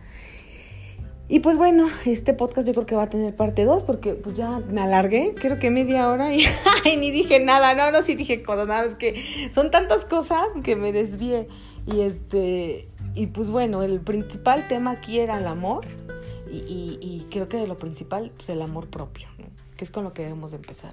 Y 1.31 1.41
pues 1.41 1.59
bueno, 1.59 1.87
este 2.07 2.33
podcast 2.33 2.67
yo 2.67 2.73
creo 2.73 2.87
que 2.87 2.95
va 2.95 3.03
a 3.03 3.09
tener 3.11 3.37
parte 3.37 3.67
2 3.67 3.83
porque 3.83 4.15
pues 4.15 4.35
ya 4.35 4.61
me 4.71 4.81
alargué, 4.81 5.35
creo 5.39 5.59
que 5.59 5.69
media 5.69 6.09
hora 6.09 6.35
y 6.35 6.43
ni 6.99 7.11
dije 7.11 7.41
nada, 7.41 7.75
no, 7.75 7.91
no, 7.91 8.03
sí 8.03 8.15
dije 8.15 8.43
cosas, 8.43 8.67
nada, 8.67 8.87
es 8.87 8.95
que 8.95 9.23
son 9.53 9.71
tantas 9.71 10.07
cosas 10.07 10.47
que 10.65 10.75
me 10.75 10.93
desvié 10.93 11.49
y 11.87 12.01
este 12.01 12.89
y 13.19 13.27
pues 13.27 13.51
bueno, 13.51 13.83
el 13.83 13.99
principal 13.99 14.69
tema 14.69 14.93
aquí 14.93 15.19
era 15.19 15.41
el 15.41 15.49
amor 15.49 15.85
y, 16.49 17.27
creo 17.33 17.49
que 17.49 17.67
lo 17.67 17.77
principal 17.77 18.27
es 18.27 18.31
pues, 18.31 18.49
el 18.51 18.63
amor 18.63 18.87
propio, 18.87 19.27
que 19.77 19.85
es 19.85 19.91
con 19.91 20.05
lo 20.05 20.13
que 20.13 20.23
debemos 20.23 20.53
de 20.53 20.59
empezar. 20.59 20.93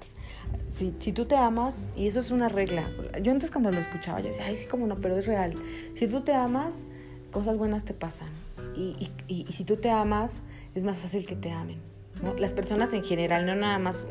Si, 0.66 0.92
si 0.98 1.12
tú 1.12 1.26
te 1.26 1.36
amas, 1.36 1.88
y 1.94 2.08
eso 2.08 2.18
es 2.18 2.32
una 2.32 2.48
regla, 2.48 2.90
yo 3.22 3.30
antes 3.30 3.52
cuando 3.52 3.70
lo 3.70 3.78
escuchaba 3.78 4.18
yo 4.18 4.26
decía, 4.26 4.46
ay, 4.46 4.56
sí, 4.56 4.66
como 4.66 4.88
no, 4.88 4.96
pero 4.96 5.16
es 5.16 5.28
real. 5.28 5.54
Si 5.94 6.08
tú 6.08 6.22
te 6.22 6.34
amas, 6.34 6.84
cosas 7.30 7.58
buenas 7.58 7.84
te 7.84 7.94
pasan. 7.94 8.28
Y, 8.74 9.08
y, 9.28 9.46
si 9.52 9.62
tú 9.62 9.76
te 9.76 9.90
amas, 9.90 10.40
es 10.74 10.82
más 10.82 10.98
fácil 10.98 11.26
que 11.26 11.36
te 11.36 11.52
amen. 11.52 11.78
¿no? 12.24 12.34
Las 12.34 12.52
personas 12.52 12.92
en 12.92 13.04
general, 13.04 13.46
no 13.46 13.54
nada 13.54 13.78
más 13.78 14.04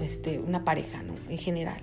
este, 0.00 0.38
una 0.38 0.64
pareja, 0.64 1.02
¿no? 1.02 1.12
En 1.28 1.36
general. 1.36 1.82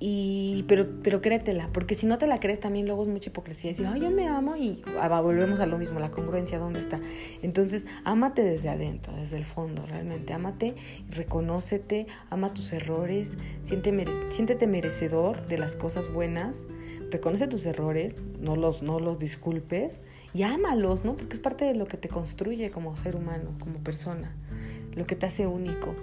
Y, 0.00 0.64
pero, 0.68 0.86
pero 1.02 1.20
créetela, 1.20 1.70
porque 1.72 1.96
si 1.96 2.06
no 2.06 2.18
te 2.18 2.28
la 2.28 2.38
crees 2.38 2.60
también 2.60 2.86
luego 2.86 3.02
es 3.02 3.08
mucha 3.08 3.30
hipocresía 3.30 3.70
decir, 3.70 3.86
ay, 3.86 4.00
yo 4.00 4.10
me 4.10 4.28
amo 4.28 4.54
y 4.56 4.80
volvemos 5.22 5.58
a 5.58 5.66
lo 5.66 5.76
mismo, 5.76 5.98
la 5.98 6.12
congruencia, 6.12 6.58
¿dónde 6.58 6.78
está? 6.78 7.00
Entonces, 7.42 7.86
ámate 8.04 8.42
desde 8.42 8.68
adentro, 8.68 9.12
desde 9.16 9.36
el 9.36 9.44
fondo, 9.44 9.84
realmente, 9.86 10.32
ámate, 10.32 10.76
reconócete, 11.10 12.06
ama 12.30 12.54
tus 12.54 12.72
errores, 12.72 13.34
siéntete 13.62 14.66
merecedor 14.68 15.46
de 15.48 15.58
las 15.58 15.74
cosas 15.74 16.12
buenas, 16.12 16.64
reconoce 17.10 17.48
tus 17.48 17.66
errores, 17.66 18.14
no 18.38 18.54
los, 18.54 18.82
no 18.82 19.00
los 19.00 19.18
disculpes 19.18 20.00
y 20.32 20.44
ámalos, 20.44 21.04
¿no? 21.04 21.16
Porque 21.16 21.34
es 21.34 21.40
parte 21.40 21.64
de 21.64 21.74
lo 21.74 21.86
que 21.86 21.96
te 21.96 22.08
construye 22.08 22.70
como 22.70 22.96
ser 22.96 23.16
humano, 23.16 23.56
como 23.58 23.80
persona, 23.80 24.36
lo 24.94 25.06
que 25.06 25.16
te 25.16 25.26
hace 25.26 25.48
único. 25.48 25.96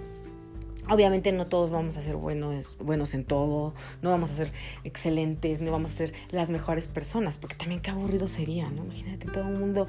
Obviamente 0.88 1.32
no 1.32 1.46
todos 1.46 1.70
vamos 1.70 1.96
a 1.96 2.02
ser 2.02 2.16
buenos, 2.16 2.76
buenos 2.78 3.14
en 3.14 3.24
todo, 3.24 3.74
no 4.02 4.10
vamos 4.10 4.30
a 4.30 4.34
ser 4.34 4.52
excelentes, 4.84 5.60
no 5.60 5.72
vamos 5.72 5.92
a 5.92 5.96
ser 5.96 6.12
las 6.30 6.50
mejores 6.50 6.86
personas, 6.86 7.38
porque 7.38 7.56
también 7.56 7.80
qué 7.80 7.90
aburrido 7.90 8.28
sería, 8.28 8.70
¿no? 8.70 8.84
Imagínate 8.84 9.26
todo 9.28 9.48
el 9.48 9.58
mundo 9.58 9.88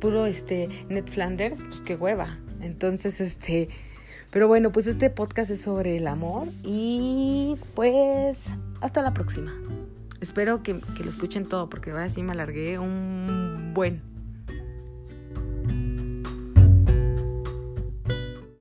puro 0.00 0.26
este 0.26 0.68
Ned 0.88 1.06
Flanders, 1.06 1.62
pues 1.64 1.80
qué 1.80 1.96
hueva. 1.96 2.38
Entonces, 2.60 3.20
este, 3.20 3.68
pero 4.30 4.46
bueno, 4.46 4.70
pues 4.70 4.86
este 4.86 5.10
podcast 5.10 5.50
es 5.50 5.62
sobre 5.62 5.96
el 5.96 6.06
amor 6.06 6.48
y 6.62 7.56
pues 7.74 8.38
hasta 8.80 9.02
la 9.02 9.12
próxima. 9.12 9.52
Espero 10.20 10.62
que, 10.62 10.80
que 10.96 11.02
lo 11.02 11.10
escuchen 11.10 11.46
todo, 11.46 11.68
porque 11.68 11.90
ahora 11.90 12.08
sí 12.08 12.22
me 12.22 12.32
alargué 12.32 12.78
un 12.78 13.72
buen. 13.74 14.15